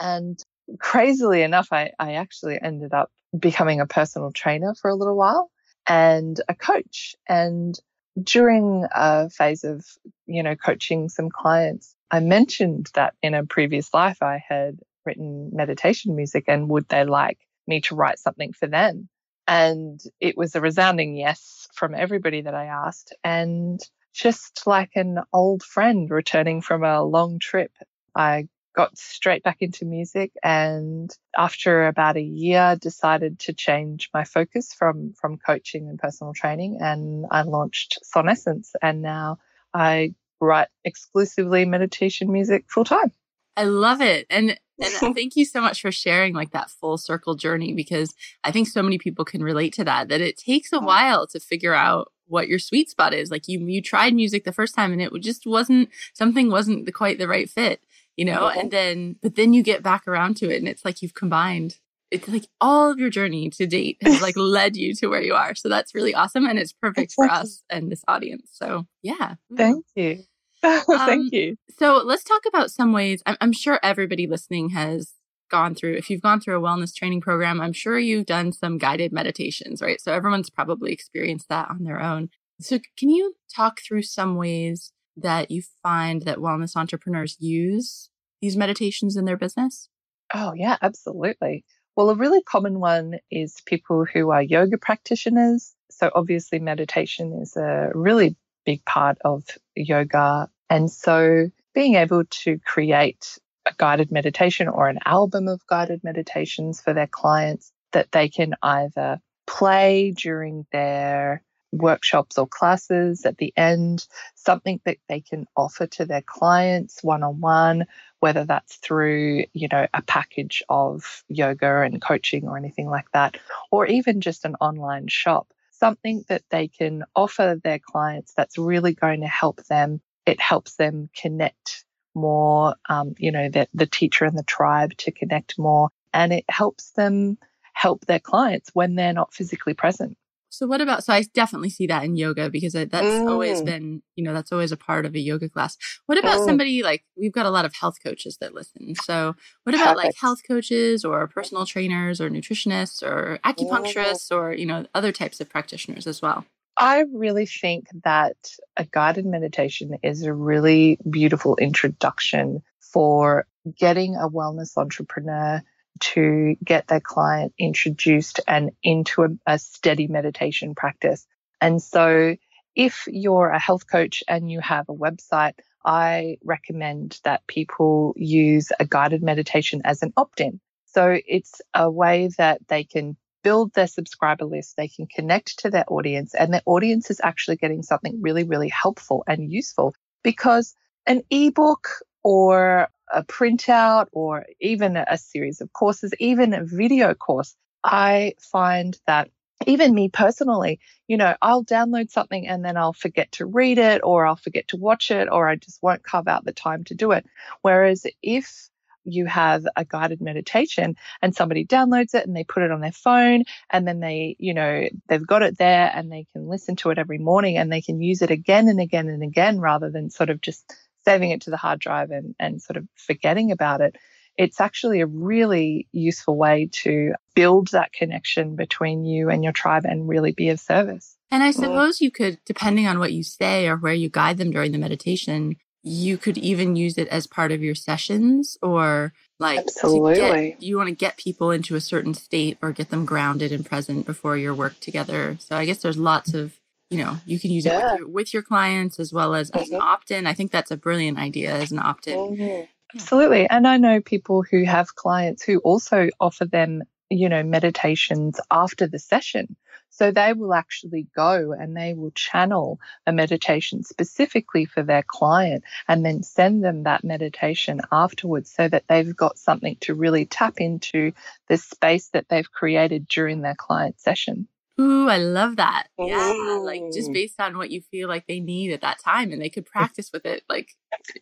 And 0.00 0.42
crazily 0.78 1.42
enough, 1.42 1.68
I, 1.70 1.92
I 1.98 2.14
actually 2.14 2.58
ended 2.60 2.94
up 2.94 3.10
becoming 3.38 3.80
a 3.80 3.86
personal 3.86 4.32
trainer 4.32 4.74
for 4.74 4.88
a 4.88 4.94
little 4.94 5.16
while 5.16 5.51
and 5.88 6.40
a 6.48 6.54
coach. 6.54 7.14
And 7.28 7.78
during 8.22 8.86
a 8.92 9.30
phase 9.30 9.64
of, 9.64 9.84
you 10.26 10.42
know, 10.42 10.54
coaching 10.54 11.08
some 11.08 11.30
clients, 11.30 11.94
I 12.10 12.20
mentioned 12.20 12.90
that 12.94 13.14
in 13.22 13.34
a 13.34 13.46
previous 13.46 13.92
life 13.94 14.22
I 14.22 14.42
had 14.46 14.78
written 15.04 15.50
meditation 15.52 16.14
music 16.14 16.44
and 16.48 16.68
would 16.68 16.88
they 16.88 17.04
like 17.04 17.38
me 17.66 17.80
to 17.82 17.94
write 17.94 18.18
something 18.18 18.52
for 18.52 18.66
them? 18.66 19.08
And 19.48 20.00
it 20.20 20.36
was 20.36 20.54
a 20.54 20.60
resounding 20.60 21.16
yes 21.16 21.68
from 21.74 21.94
everybody 21.94 22.42
that 22.42 22.54
I 22.54 22.66
asked. 22.66 23.14
And 23.24 23.80
just 24.14 24.66
like 24.66 24.90
an 24.94 25.18
old 25.32 25.62
friend 25.62 26.10
returning 26.10 26.60
from 26.60 26.84
a 26.84 27.02
long 27.02 27.38
trip, 27.38 27.72
I 28.14 28.48
got 28.74 28.96
straight 28.96 29.42
back 29.42 29.58
into 29.60 29.84
music 29.84 30.32
and 30.42 31.14
after 31.36 31.86
about 31.86 32.16
a 32.16 32.22
year 32.22 32.76
decided 32.80 33.38
to 33.38 33.52
change 33.52 34.08
my 34.14 34.24
focus 34.24 34.72
from 34.72 35.12
from 35.20 35.38
coaching 35.38 35.88
and 35.88 35.98
personal 35.98 36.32
training 36.32 36.78
and 36.80 37.26
I 37.30 37.42
launched 37.42 37.98
Sonessence 38.14 38.70
and 38.80 39.02
now 39.02 39.38
I 39.74 40.14
write 40.40 40.68
exclusively 40.84 41.64
meditation 41.64 42.32
music 42.32 42.64
full 42.68 42.84
time. 42.84 43.12
I 43.56 43.64
love 43.64 44.00
it. 44.00 44.26
And 44.28 44.58
and 44.78 44.92
thank 45.14 45.36
you 45.36 45.44
so 45.44 45.60
much 45.60 45.80
for 45.80 45.92
sharing 45.92 46.34
like 46.34 46.50
that 46.50 46.70
full 46.70 46.98
circle 46.98 47.34
journey 47.34 47.72
because 47.72 48.14
I 48.42 48.50
think 48.50 48.68
so 48.68 48.82
many 48.82 48.98
people 48.98 49.24
can 49.24 49.42
relate 49.42 49.72
to 49.74 49.84
that 49.84 50.08
that 50.08 50.20
it 50.20 50.36
takes 50.36 50.72
a 50.72 50.80
while 50.80 51.26
to 51.28 51.40
figure 51.40 51.74
out 51.74 52.12
what 52.26 52.48
your 52.48 52.58
sweet 52.58 52.90
spot 52.90 53.14
is. 53.14 53.30
Like 53.30 53.48
you 53.48 53.60
you 53.60 53.82
tried 53.82 54.14
music 54.14 54.44
the 54.44 54.52
first 54.52 54.74
time 54.74 54.92
and 54.92 55.02
it 55.02 55.12
just 55.20 55.46
wasn't 55.46 55.90
something 56.14 56.50
wasn't 56.50 56.86
the, 56.86 56.92
quite 56.92 57.18
the 57.18 57.28
right 57.28 57.48
fit 57.48 57.80
you 58.16 58.24
know, 58.24 58.48
and 58.48 58.70
then, 58.70 59.16
but 59.22 59.36
then 59.36 59.52
you 59.52 59.62
get 59.62 59.82
back 59.82 60.06
around 60.06 60.36
to 60.38 60.50
it 60.50 60.58
and 60.58 60.68
it's 60.68 60.84
like 60.84 61.02
you've 61.02 61.14
combined. 61.14 61.78
It's 62.10 62.28
like 62.28 62.46
all 62.60 62.90
of 62.90 62.98
your 62.98 63.08
journey 63.08 63.48
to 63.50 63.66
date 63.66 63.96
has 64.02 64.20
like 64.20 64.36
led 64.36 64.76
you 64.76 64.94
to 64.96 65.06
where 65.06 65.22
you 65.22 65.34
are. 65.34 65.54
So 65.54 65.68
that's 65.68 65.94
really 65.94 66.14
awesome. 66.14 66.46
And 66.46 66.58
it's 66.58 66.72
perfect 66.72 67.12
for 67.12 67.24
us 67.24 67.62
and 67.70 67.90
this 67.90 68.04
audience. 68.06 68.50
So 68.52 68.86
yeah. 69.02 69.36
Thank 69.56 69.86
you. 69.94 70.24
Thank 70.62 70.90
um, 70.90 71.28
you. 71.32 71.56
So 71.78 72.02
let's 72.04 72.22
talk 72.22 72.42
about 72.46 72.70
some 72.70 72.92
ways. 72.92 73.22
I'm, 73.26 73.36
I'm 73.40 73.52
sure 73.52 73.80
everybody 73.82 74.26
listening 74.26 74.70
has 74.70 75.14
gone 75.50 75.74
through, 75.74 75.94
if 75.94 76.10
you've 76.10 76.22
gone 76.22 76.40
through 76.40 76.56
a 76.56 76.60
wellness 76.60 76.94
training 76.94 77.20
program, 77.20 77.60
I'm 77.60 77.72
sure 77.72 77.98
you've 77.98 78.26
done 78.26 78.52
some 78.52 78.78
guided 78.78 79.12
meditations, 79.12 79.82
right? 79.82 80.00
So 80.00 80.12
everyone's 80.12 80.50
probably 80.50 80.92
experienced 80.92 81.48
that 81.48 81.70
on 81.70 81.84
their 81.84 82.00
own. 82.00 82.30
So 82.60 82.78
can 82.96 83.10
you 83.10 83.34
talk 83.54 83.80
through 83.80 84.02
some 84.02 84.36
ways 84.36 84.92
that 85.16 85.50
you 85.50 85.62
find 85.82 86.22
that 86.22 86.38
wellness 86.38 86.76
entrepreneurs 86.76 87.36
use 87.38 88.10
these 88.40 88.56
meditations 88.56 89.16
in 89.16 89.24
their 89.24 89.36
business? 89.36 89.88
Oh, 90.34 90.52
yeah, 90.54 90.76
absolutely. 90.82 91.64
Well, 91.96 92.10
a 92.10 92.14
really 92.14 92.42
common 92.42 92.80
one 92.80 93.18
is 93.30 93.60
people 93.66 94.04
who 94.04 94.30
are 94.30 94.42
yoga 94.42 94.78
practitioners. 94.78 95.74
So, 95.90 96.10
obviously, 96.14 96.58
meditation 96.58 97.38
is 97.42 97.56
a 97.56 97.90
really 97.94 98.36
big 98.64 98.84
part 98.84 99.18
of 99.24 99.44
yoga. 99.76 100.48
And 100.70 100.90
so, 100.90 101.50
being 101.74 101.96
able 101.96 102.24
to 102.24 102.58
create 102.64 103.38
a 103.66 103.72
guided 103.76 104.10
meditation 104.10 104.68
or 104.68 104.88
an 104.88 104.98
album 105.04 105.48
of 105.48 105.66
guided 105.66 106.02
meditations 106.02 106.80
for 106.80 106.94
their 106.94 107.06
clients 107.06 107.72
that 107.92 108.10
they 108.12 108.28
can 108.28 108.54
either 108.62 109.20
play 109.46 110.12
during 110.16 110.66
their 110.72 111.42
workshops 111.72 112.38
or 112.38 112.46
classes 112.46 113.24
at 113.24 113.38
the 113.38 113.52
end, 113.56 114.06
something 114.34 114.80
that 114.84 114.98
they 115.08 115.20
can 115.20 115.46
offer 115.56 115.86
to 115.86 116.04
their 116.04 116.22
clients 116.22 117.02
one 117.02 117.22
on 117.22 117.40
one, 117.40 117.86
whether 118.20 118.44
that's 118.44 118.76
through, 118.76 119.44
you 119.52 119.68
know, 119.72 119.86
a 119.92 120.02
package 120.02 120.62
of 120.68 121.24
yoga 121.28 121.80
and 121.80 122.00
coaching 122.00 122.46
or 122.46 122.56
anything 122.56 122.88
like 122.88 123.10
that, 123.12 123.36
or 123.70 123.86
even 123.86 124.20
just 124.20 124.44
an 124.44 124.54
online 124.60 125.08
shop, 125.08 125.52
something 125.70 126.24
that 126.28 126.42
they 126.50 126.68
can 126.68 127.04
offer 127.16 127.58
their 127.64 127.78
clients 127.78 128.34
that's 128.34 128.58
really 128.58 128.94
going 128.94 129.22
to 129.22 129.26
help 129.26 129.64
them. 129.64 130.00
It 130.26 130.40
helps 130.40 130.76
them 130.76 131.08
connect 131.16 131.84
more, 132.14 132.76
um, 132.88 133.14
you 133.18 133.32
know, 133.32 133.48
the, 133.48 133.66
the 133.74 133.86
teacher 133.86 134.24
and 134.24 134.38
the 134.38 134.44
tribe 134.44 134.96
to 134.98 135.10
connect 135.10 135.58
more, 135.58 135.88
and 136.12 136.32
it 136.32 136.44
helps 136.48 136.90
them 136.90 137.38
help 137.72 138.04
their 138.04 138.20
clients 138.20 138.70
when 138.74 138.94
they're 138.94 139.14
not 139.14 139.32
physically 139.32 139.74
present. 139.74 140.16
So 140.52 140.66
what 140.66 140.82
about, 140.82 141.02
so 141.02 141.14
I 141.14 141.24
definitely 141.32 141.70
see 141.70 141.86
that 141.86 142.04
in 142.04 142.14
yoga 142.14 142.50
because 142.50 142.74
that's 142.74 142.92
mm. 142.92 143.26
always 143.26 143.62
been, 143.62 144.02
you 144.16 144.22
know, 144.22 144.34
that's 144.34 144.52
always 144.52 144.70
a 144.70 144.76
part 144.76 145.06
of 145.06 145.14
a 145.14 145.18
yoga 145.18 145.48
class. 145.48 145.78
What 146.04 146.18
about 146.18 146.40
mm. 146.40 146.44
somebody 146.44 146.82
like, 146.82 147.04
we've 147.16 147.32
got 147.32 147.46
a 147.46 147.50
lot 147.50 147.64
of 147.64 147.74
health 147.74 147.96
coaches 148.04 148.36
that 148.42 148.52
listen. 148.52 148.94
So 149.02 149.34
what 149.64 149.74
about 149.74 149.96
Perfect. 149.96 150.04
like 150.04 150.14
health 150.20 150.40
coaches 150.46 151.06
or 151.06 151.26
personal 151.26 151.64
trainers 151.64 152.20
or 152.20 152.28
nutritionists 152.28 153.02
or 153.02 153.38
acupuncturists 153.46 154.30
mm. 154.30 154.36
or, 154.36 154.52
you 154.52 154.66
know, 154.66 154.84
other 154.94 155.10
types 155.10 155.40
of 155.40 155.48
practitioners 155.48 156.06
as 156.06 156.20
well? 156.20 156.44
I 156.76 157.04
really 157.14 157.46
think 157.46 157.86
that 158.04 158.36
a 158.76 158.84
guided 158.84 159.24
meditation 159.24 159.96
is 160.02 160.22
a 160.22 160.34
really 160.34 160.98
beautiful 161.08 161.56
introduction 161.56 162.62
for 162.78 163.46
getting 163.78 164.16
a 164.16 164.28
wellness 164.28 164.76
entrepreneur 164.76 165.62
to 166.02 166.56
get 166.64 166.88
their 166.88 167.00
client 167.00 167.54
introduced 167.58 168.40
and 168.46 168.72
into 168.82 169.22
a, 169.22 169.28
a 169.46 169.58
steady 169.58 170.08
meditation 170.08 170.74
practice. 170.74 171.26
And 171.60 171.80
so 171.80 172.36
if 172.74 173.04
you're 173.06 173.50
a 173.50 173.58
health 173.58 173.86
coach 173.86 174.24
and 174.28 174.50
you 174.50 174.60
have 174.60 174.88
a 174.88 174.94
website, 174.94 175.54
I 175.84 176.38
recommend 176.44 177.20
that 177.24 177.46
people 177.46 178.14
use 178.16 178.70
a 178.78 178.86
guided 178.86 179.22
meditation 179.22 179.82
as 179.84 180.02
an 180.02 180.12
opt 180.16 180.40
in. 180.40 180.60
So 180.86 181.18
it's 181.26 181.60
a 181.74 181.90
way 181.90 182.30
that 182.38 182.60
they 182.68 182.84
can 182.84 183.16
build 183.42 183.72
their 183.74 183.86
subscriber 183.86 184.44
list, 184.44 184.76
they 184.76 184.88
can 184.88 185.06
connect 185.06 185.60
to 185.60 185.70
their 185.70 185.84
audience, 185.88 186.34
and 186.34 186.52
their 186.52 186.62
audience 186.66 187.10
is 187.10 187.20
actually 187.22 187.56
getting 187.56 187.82
something 187.82 188.20
really, 188.20 188.44
really 188.44 188.68
helpful 188.68 189.24
and 189.26 189.50
useful 189.50 189.94
because 190.22 190.74
an 191.06 191.22
ebook 191.30 191.88
or 192.22 192.88
a 193.12 193.22
printout 193.22 194.06
or 194.12 194.46
even 194.60 194.96
a 194.96 195.18
series 195.18 195.60
of 195.60 195.72
courses, 195.72 196.12
even 196.18 196.54
a 196.54 196.64
video 196.64 197.14
course, 197.14 197.54
I 197.84 198.34
find 198.40 198.98
that 199.06 199.30
even 199.66 199.94
me 199.94 200.08
personally, 200.08 200.80
you 201.06 201.16
know, 201.16 201.36
I'll 201.40 201.64
download 201.64 202.10
something 202.10 202.48
and 202.48 202.64
then 202.64 202.76
I'll 202.76 202.92
forget 202.92 203.30
to 203.32 203.46
read 203.46 203.78
it 203.78 204.00
or 204.02 204.26
I'll 204.26 204.36
forget 204.36 204.68
to 204.68 204.76
watch 204.76 205.10
it 205.10 205.28
or 205.30 205.48
I 205.48 205.56
just 205.56 205.82
won't 205.82 206.02
carve 206.02 206.28
out 206.28 206.44
the 206.44 206.52
time 206.52 206.84
to 206.84 206.94
do 206.94 207.12
it. 207.12 207.24
Whereas 207.60 208.06
if 208.22 208.68
you 209.04 209.26
have 209.26 209.66
a 209.76 209.84
guided 209.84 210.20
meditation 210.20 210.96
and 211.20 211.34
somebody 211.34 211.64
downloads 211.64 212.14
it 212.14 212.26
and 212.26 212.36
they 212.36 212.44
put 212.44 212.62
it 212.62 212.70
on 212.70 212.80
their 212.80 212.92
phone 212.92 213.44
and 213.70 213.86
then 213.86 214.00
they, 214.00 214.36
you 214.38 214.54
know, 214.54 214.84
they've 215.08 215.26
got 215.26 215.42
it 215.42 215.58
there 215.58 215.90
and 215.94 216.10
they 216.10 216.26
can 216.32 216.48
listen 216.48 216.76
to 216.76 216.90
it 216.90 216.98
every 216.98 217.18
morning 217.18 217.56
and 217.56 217.70
they 217.70 217.82
can 217.82 218.00
use 218.00 218.22
it 218.22 218.30
again 218.30 218.68
and 218.68 218.80
again 218.80 219.08
and 219.08 219.22
again 219.22 219.60
rather 219.60 219.90
than 219.90 220.10
sort 220.10 220.30
of 220.30 220.40
just 220.40 220.72
saving 221.04 221.30
it 221.30 221.42
to 221.42 221.50
the 221.50 221.56
hard 221.56 221.80
drive 221.80 222.10
and, 222.10 222.34
and 222.38 222.62
sort 222.62 222.76
of 222.76 222.86
forgetting 222.96 223.52
about 223.52 223.80
it, 223.80 223.96
it's 224.36 224.60
actually 224.60 225.00
a 225.00 225.06
really 225.06 225.88
useful 225.92 226.36
way 226.36 226.68
to 226.72 227.12
build 227.34 227.68
that 227.68 227.92
connection 227.92 228.56
between 228.56 229.04
you 229.04 229.28
and 229.28 229.44
your 229.44 229.52
tribe 229.52 229.84
and 229.84 230.08
really 230.08 230.32
be 230.32 230.48
of 230.48 230.60
service. 230.60 231.16
And 231.30 231.42
I 231.42 231.50
mm-hmm. 231.50 231.62
suppose 231.62 232.00
you 232.00 232.10
could, 232.10 232.38
depending 232.44 232.86
on 232.86 232.98
what 232.98 233.12
you 233.12 233.22
say 233.22 233.68
or 233.68 233.76
where 233.76 233.92
you 233.92 234.08
guide 234.08 234.38
them 234.38 234.50
during 234.50 234.72
the 234.72 234.78
meditation, 234.78 235.56
you 235.82 236.16
could 236.16 236.38
even 236.38 236.76
use 236.76 236.96
it 236.96 237.08
as 237.08 237.26
part 237.26 237.50
of 237.50 237.62
your 237.62 237.74
sessions 237.74 238.56
or 238.62 239.12
like 239.38 239.58
absolutely 239.58 240.50
get, 240.50 240.62
you 240.62 240.76
want 240.76 240.88
to 240.88 240.94
get 240.94 241.16
people 241.16 241.50
into 241.50 241.74
a 241.74 241.80
certain 241.80 242.14
state 242.14 242.56
or 242.62 242.70
get 242.70 242.90
them 242.90 243.04
grounded 243.04 243.50
and 243.50 243.66
present 243.66 244.06
before 244.06 244.36
your 244.36 244.54
work 244.54 244.78
together. 244.78 245.36
So 245.40 245.56
i 245.56 245.64
guess 245.64 245.78
there's 245.78 245.98
lots 245.98 246.34
of 246.34 246.56
you 246.92 247.02
know 247.02 247.16
you 247.24 247.38
can 247.38 247.50
use 247.50 247.64
yeah. 247.64 247.72
it 247.72 247.82
with 247.92 247.98
your, 247.98 248.08
with 248.08 248.34
your, 248.34 248.42
clients 248.42 249.00
as 249.00 249.12
well 249.12 249.34
as 249.34 249.50
mm-hmm. 249.50 249.60
as 249.60 249.70
an 249.70 249.78
mm-hmm. 249.78 249.88
opt-in 249.88 250.26
i 250.26 250.34
think 250.34 250.50
that's 250.50 250.70
a 250.70 250.76
brilliant 250.76 251.18
idea 251.18 251.52
as 251.52 251.72
an 251.72 251.78
opt-in 251.78 252.18
mm-hmm. 252.18 252.64
absolutely 252.94 253.48
and 253.48 253.66
i 253.66 253.76
know 253.76 254.00
people 254.00 254.42
who 254.42 254.64
have 254.64 254.94
clients 254.94 255.42
who 255.42 255.58
also 255.58 256.08
offer 256.20 256.44
them 256.44 256.82
you 257.10 257.28
know 257.28 257.42
meditations 257.42 258.40
after 258.50 258.86
the 258.86 258.98
session 258.98 259.56
so 259.92 260.10
they 260.10 260.32
will 260.32 260.54
actually 260.54 261.06
go 261.14 261.52
and 261.52 261.76
they 261.76 261.92
will 261.92 262.12
channel 262.12 262.80
a 263.06 263.12
meditation 263.12 263.84
specifically 263.84 264.64
for 264.64 264.82
their 264.82 265.04
client 265.06 265.64
and 265.86 266.04
then 266.04 266.22
send 266.22 266.64
them 266.64 266.84
that 266.84 267.04
meditation 267.04 267.82
afterwards 267.92 268.50
so 268.50 268.66
that 268.68 268.84
they've 268.88 269.14
got 269.14 269.38
something 269.38 269.76
to 269.80 269.94
really 269.94 270.24
tap 270.24 270.60
into 270.62 271.12
the 271.48 271.58
space 271.58 272.08
that 272.08 272.26
they've 272.30 272.50
created 272.50 273.06
during 273.06 273.42
their 273.42 273.54
client 273.54 274.00
session. 274.00 274.48
Ooh, 274.80 275.08
I 275.08 275.18
love 275.18 275.56
that. 275.56 275.88
Yeah. 275.98 276.58
Like 276.62 276.82
just 276.92 277.10
mm. 277.10 277.14
based 277.14 277.40
on 277.40 277.58
what 277.58 277.70
you 277.70 277.82
feel 277.82 278.08
like 278.08 278.26
they 278.26 278.40
need 278.40 278.72
at 278.72 278.80
that 278.80 278.98
time 278.98 279.32
and 279.32 279.40
they 279.40 279.50
could 279.50 279.66
practice 279.66 280.10
with 280.12 280.24
it 280.24 280.44
like 280.48 280.70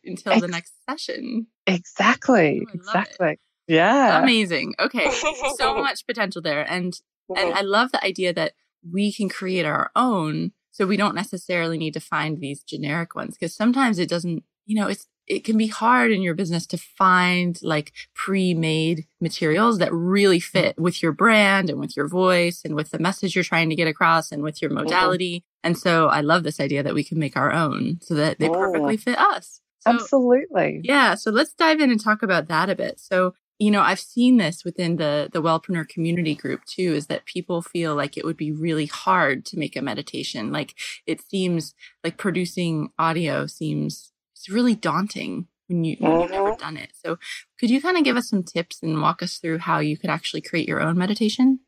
until 0.04 0.38
the 0.38 0.48
next 0.48 0.72
session. 0.88 1.46
Exactly. 1.66 2.60
Ooh, 2.60 2.66
exactly. 2.72 3.32
It. 3.32 3.40
Yeah. 3.66 4.22
Amazing. 4.22 4.74
Okay. 4.78 5.10
so 5.56 5.74
much 5.82 6.06
potential 6.06 6.42
there. 6.42 6.62
And 6.70 6.98
and 7.28 7.50
mm-hmm. 7.50 7.58
I 7.58 7.62
love 7.62 7.92
the 7.92 8.04
idea 8.04 8.32
that 8.32 8.52
we 8.88 9.12
can 9.12 9.28
create 9.28 9.66
our 9.66 9.90
own 9.94 10.52
so 10.70 10.86
we 10.86 10.96
don't 10.96 11.14
necessarily 11.14 11.78
need 11.78 11.94
to 11.94 12.00
find 12.00 12.40
these 12.40 12.62
generic 12.62 13.14
ones 13.14 13.36
because 13.36 13.54
sometimes 13.54 13.98
it 13.98 14.08
doesn't, 14.08 14.44
you 14.66 14.76
know, 14.76 14.86
it's 14.86 15.06
it 15.30 15.44
can 15.44 15.56
be 15.56 15.68
hard 15.68 16.10
in 16.10 16.22
your 16.22 16.34
business 16.34 16.66
to 16.66 16.76
find 16.76 17.60
like 17.62 17.92
pre-made 18.14 19.06
materials 19.20 19.78
that 19.78 19.92
really 19.92 20.40
fit 20.40 20.76
with 20.76 21.04
your 21.04 21.12
brand 21.12 21.70
and 21.70 21.78
with 21.78 21.96
your 21.96 22.08
voice 22.08 22.62
and 22.64 22.74
with 22.74 22.90
the 22.90 22.98
message 22.98 23.36
you're 23.36 23.44
trying 23.44 23.70
to 23.70 23.76
get 23.76 23.86
across 23.86 24.32
and 24.32 24.42
with 24.42 24.60
your 24.60 24.72
mm-hmm. 24.72 24.82
modality. 24.82 25.44
And 25.62 25.78
so 25.78 26.08
I 26.08 26.20
love 26.20 26.42
this 26.42 26.58
idea 26.58 26.82
that 26.82 26.94
we 26.94 27.04
can 27.04 27.20
make 27.20 27.36
our 27.36 27.52
own 27.52 28.00
so 28.02 28.14
that 28.14 28.40
they 28.40 28.48
perfectly 28.48 28.96
fit 28.96 29.18
us. 29.20 29.60
So, 29.82 29.92
Absolutely. 29.92 30.80
Yeah. 30.82 31.14
So 31.14 31.30
let's 31.30 31.54
dive 31.54 31.80
in 31.80 31.92
and 31.92 32.02
talk 32.02 32.24
about 32.24 32.48
that 32.48 32.68
a 32.68 32.74
bit. 32.74 32.98
So, 32.98 33.34
you 33.60 33.70
know, 33.70 33.82
I've 33.82 34.00
seen 34.00 34.36
this 34.36 34.64
within 34.64 34.96
the 34.96 35.30
the 35.32 35.40
Wellpreneur 35.40 35.88
community 35.88 36.34
group 36.34 36.64
too, 36.64 36.92
is 36.94 37.06
that 37.06 37.24
people 37.24 37.62
feel 37.62 37.94
like 37.94 38.16
it 38.16 38.24
would 38.24 38.36
be 38.36 38.50
really 38.50 38.86
hard 38.86 39.46
to 39.46 39.58
make 39.58 39.76
a 39.76 39.82
meditation. 39.82 40.50
Like 40.50 40.74
it 41.06 41.22
seems 41.22 41.74
like 42.02 42.16
producing 42.16 42.90
audio 42.98 43.46
seems 43.46 44.12
it's 44.40 44.48
really 44.48 44.74
daunting 44.74 45.46
when 45.68 45.84
you 45.84 45.96
when 46.00 46.20
you've 46.20 46.30
never 46.30 46.50
mm-hmm. 46.50 46.60
done 46.60 46.76
it. 46.76 46.90
So 47.04 47.18
could 47.58 47.70
you 47.70 47.80
kind 47.80 47.96
of 47.96 48.04
give 48.04 48.16
us 48.16 48.28
some 48.28 48.42
tips 48.42 48.82
and 48.82 49.00
walk 49.00 49.22
us 49.22 49.38
through 49.38 49.58
how 49.58 49.78
you 49.78 49.96
could 49.96 50.10
actually 50.10 50.40
create 50.40 50.66
your 50.66 50.80
own 50.80 50.98
meditation? 50.98 51.60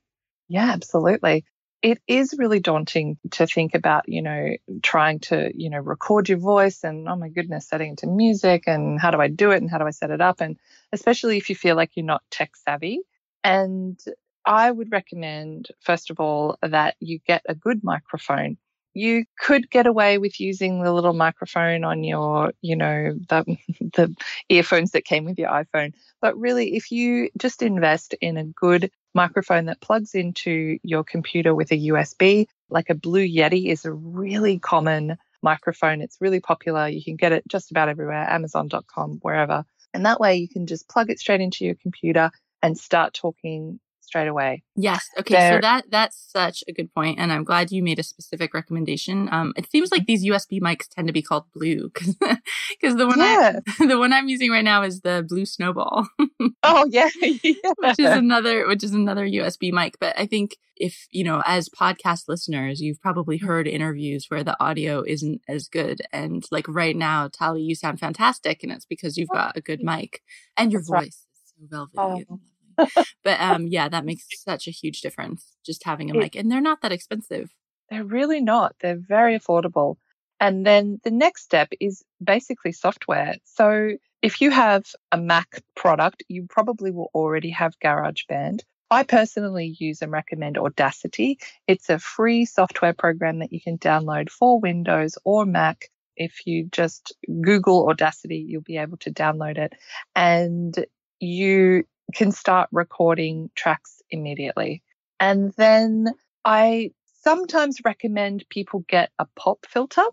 Yeah, 0.48 0.70
absolutely 0.72 1.44
it 1.82 2.00
is 2.06 2.34
really 2.38 2.60
daunting 2.60 3.18
to 3.32 3.46
think 3.46 3.74
about, 3.74 4.08
you 4.08 4.22
know, 4.22 4.50
trying 4.82 5.18
to, 5.18 5.50
you 5.54 5.68
know, 5.68 5.80
record 5.80 6.28
your 6.28 6.38
voice 6.38 6.84
and, 6.84 7.08
oh 7.08 7.16
my 7.16 7.28
goodness, 7.28 7.68
setting 7.68 7.92
it 7.92 7.98
to 7.98 8.06
music 8.06 8.64
and 8.68 9.00
how 9.00 9.10
do 9.10 9.20
I 9.20 9.26
do 9.26 9.50
it 9.50 9.60
and 9.60 9.70
how 9.70 9.78
do 9.78 9.84
I 9.84 9.90
set 9.90 10.10
it 10.10 10.20
up? 10.20 10.40
And 10.40 10.56
especially 10.92 11.38
if 11.38 11.50
you 11.50 11.56
feel 11.56 11.74
like 11.74 11.90
you're 11.94 12.06
not 12.06 12.22
tech 12.30 12.52
savvy. 12.56 13.00
And 13.42 13.98
I 14.46 14.70
would 14.70 14.92
recommend, 14.92 15.68
first 15.80 16.10
of 16.10 16.20
all, 16.20 16.56
that 16.62 16.94
you 17.00 17.18
get 17.18 17.42
a 17.48 17.54
good 17.54 17.82
microphone. 17.82 18.58
You 18.94 19.24
could 19.38 19.70
get 19.70 19.86
away 19.86 20.18
with 20.18 20.40
using 20.40 20.82
the 20.82 20.92
little 20.92 21.12
microphone 21.12 21.84
on 21.84 22.04
your, 22.04 22.52
you 22.60 22.76
know, 22.76 23.14
the, 23.28 23.56
the 23.94 24.14
earphones 24.48 24.90
that 24.92 25.04
came 25.04 25.24
with 25.24 25.38
your 25.38 25.50
iPhone. 25.50 25.92
But 26.20 26.36
really, 26.38 26.76
if 26.76 26.90
you 26.90 27.30
just 27.38 27.62
invest 27.62 28.14
in 28.20 28.36
a 28.36 28.44
good 28.44 28.90
microphone 29.14 29.66
that 29.66 29.80
plugs 29.80 30.14
into 30.14 30.78
your 30.82 31.04
computer 31.04 31.54
with 31.54 31.70
a 31.72 31.88
USB. 31.88 32.46
Like 32.70 32.90
a 32.90 32.94
Blue 32.94 33.26
Yeti 33.26 33.66
is 33.66 33.84
a 33.84 33.92
really 33.92 34.58
common 34.58 35.16
microphone. 35.42 36.00
It's 36.00 36.18
really 36.20 36.40
popular. 36.40 36.88
You 36.88 37.02
can 37.02 37.16
get 37.16 37.32
it 37.32 37.46
just 37.48 37.70
about 37.70 37.88
everywhere, 37.88 38.26
amazon.com, 38.28 39.18
wherever. 39.22 39.64
And 39.94 40.06
that 40.06 40.20
way 40.20 40.36
you 40.36 40.48
can 40.48 40.66
just 40.66 40.88
plug 40.88 41.10
it 41.10 41.20
straight 41.20 41.40
into 41.40 41.64
your 41.64 41.74
computer 41.74 42.30
and 42.62 42.78
start 42.78 43.12
talking 43.12 43.80
straight 44.02 44.28
away. 44.28 44.62
Yes. 44.76 45.08
Okay. 45.18 45.34
There. 45.34 45.56
So 45.56 45.60
that 45.62 45.84
that's 45.90 46.16
such 46.30 46.62
a 46.68 46.72
good 46.72 46.92
point, 46.94 47.18
and 47.18 47.32
I'm 47.32 47.44
glad 47.44 47.70
you 47.70 47.82
made 47.82 47.98
a 47.98 48.02
specific 48.02 48.52
recommendation. 48.52 49.28
Um, 49.32 49.52
it 49.56 49.70
seems 49.70 49.90
like 49.90 50.06
these 50.06 50.24
USB 50.24 50.60
mics 50.60 50.88
tend 50.88 51.06
to 51.06 51.12
be 51.12 51.22
called 51.22 51.44
blue 51.54 51.90
because 51.90 52.16
the 52.96 53.06
one 53.06 53.18
yeah. 53.18 53.60
I, 53.80 53.86
the 53.86 53.98
one 53.98 54.12
I'm 54.12 54.28
using 54.28 54.50
right 54.50 54.64
now 54.64 54.82
is 54.82 55.00
the 55.00 55.24
Blue 55.26 55.46
Snowball. 55.46 56.08
oh 56.62 56.86
yeah. 56.90 57.08
yeah, 57.20 57.72
which 57.78 57.98
is 57.98 58.10
another 58.10 58.66
which 58.66 58.84
is 58.84 58.92
another 58.92 59.26
USB 59.26 59.72
mic. 59.72 59.98
But 59.98 60.18
I 60.18 60.26
think 60.26 60.56
if 60.76 61.06
you 61.10 61.24
know, 61.24 61.42
as 61.46 61.68
podcast 61.68 62.28
listeners, 62.28 62.80
you've 62.80 63.00
probably 63.00 63.38
heard 63.38 63.66
interviews 63.66 64.26
where 64.28 64.44
the 64.44 64.56
audio 64.62 65.02
isn't 65.06 65.40
as 65.48 65.68
good, 65.68 66.02
and 66.12 66.44
like 66.50 66.66
right 66.68 66.96
now, 66.96 67.28
Tali, 67.28 67.62
you 67.62 67.74
sound 67.74 68.00
fantastic, 68.00 68.62
and 68.62 68.72
it's 68.72 68.86
because 68.86 69.16
you've 69.16 69.28
got 69.28 69.56
a 69.56 69.60
good 69.60 69.82
mic 69.82 70.22
and 70.56 70.72
your 70.72 70.80
that's 70.80 70.88
voice 70.88 70.98
right. 70.98 71.06
is 71.08 71.26
so 71.46 71.86
velvety. 71.96 72.26
Oh 72.30 72.40
but 73.24 73.40
um, 73.40 73.66
yeah, 73.66 73.88
that 73.88 74.04
makes 74.04 74.26
such 74.34 74.66
a 74.68 74.70
huge 74.70 75.00
difference 75.00 75.46
just 75.64 75.84
having 75.84 76.10
a 76.10 76.14
mic. 76.14 76.36
And 76.36 76.50
they're 76.50 76.60
not 76.60 76.82
that 76.82 76.92
expensive. 76.92 77.50
They're 77.90 78.04
really 78.04 78.40
not. 78.40 78.74
They're 78.80 78.98
very 78.98 79.38
affordable. 79.38 79.96
And 80.40 80.66
then 80.66 81.00
the 81.04 81.10
next 81.10 81.44
step 81.44 81.68
is 81.80 82.02
basically 82.22 82.72
software. 82.72 83.36
So 83.44 83.92
if 84.22 84.40
you 84.40 84.50
have 84.50 84.84
a 85.12 85.18
Mac 85.18 85.62
product, 85.76 86.24
you 86.28 86.46
probably 86.48 86.90
will 86.90 87.10
already 87.14 87.50
have 87.50 87.78
GarageBand. 87.78 88.60
I 88.90 89.04
personally 89.04 89.76
use 89.78 90.02
and 90.02 90.12
recommend 90.12 90.58
Audacity. 90.58 91.38
It's 91.66 91.88
a 91.88 91.98
free 91.98 92.44
software 92.44 92.92
program 92.92 93.38
that 93.38 93.52
you 93.52 93.60
can 93.60 93.78
download 93.78 94.30
for 94.30 94.60
Windows 94.60 95.16
or 95.24 95.46
Mac. 95.46 95.88
If 96.16 96.46
you 96.46 96.68
just 96.70 97.14
Google 97.40 97.88
Audacity, 97.88 98.44
you'll 98.46 98.62
be 98.62 98.76
able 98.76 98.98
to 98.98 99.10
download 99.10 99.58
it. 99.58 99.72
And 100.14 100.84
you 101.20 101.84
can 102.12 102.32
start 102.32 102.68
recording 102.72 103.50
tracks 103.54 104.02
immediately. 104.10 104.82
And 105.20 105.52
then 105.56 106.14
I 106.44 106.92
sometimes 107.22 107.80
recommend 107.84 108.44
people 108.48 108.84
get 108.88 109.10
a 109.18 109.26
pop 109.36 109.66
filter. 109.66 110.04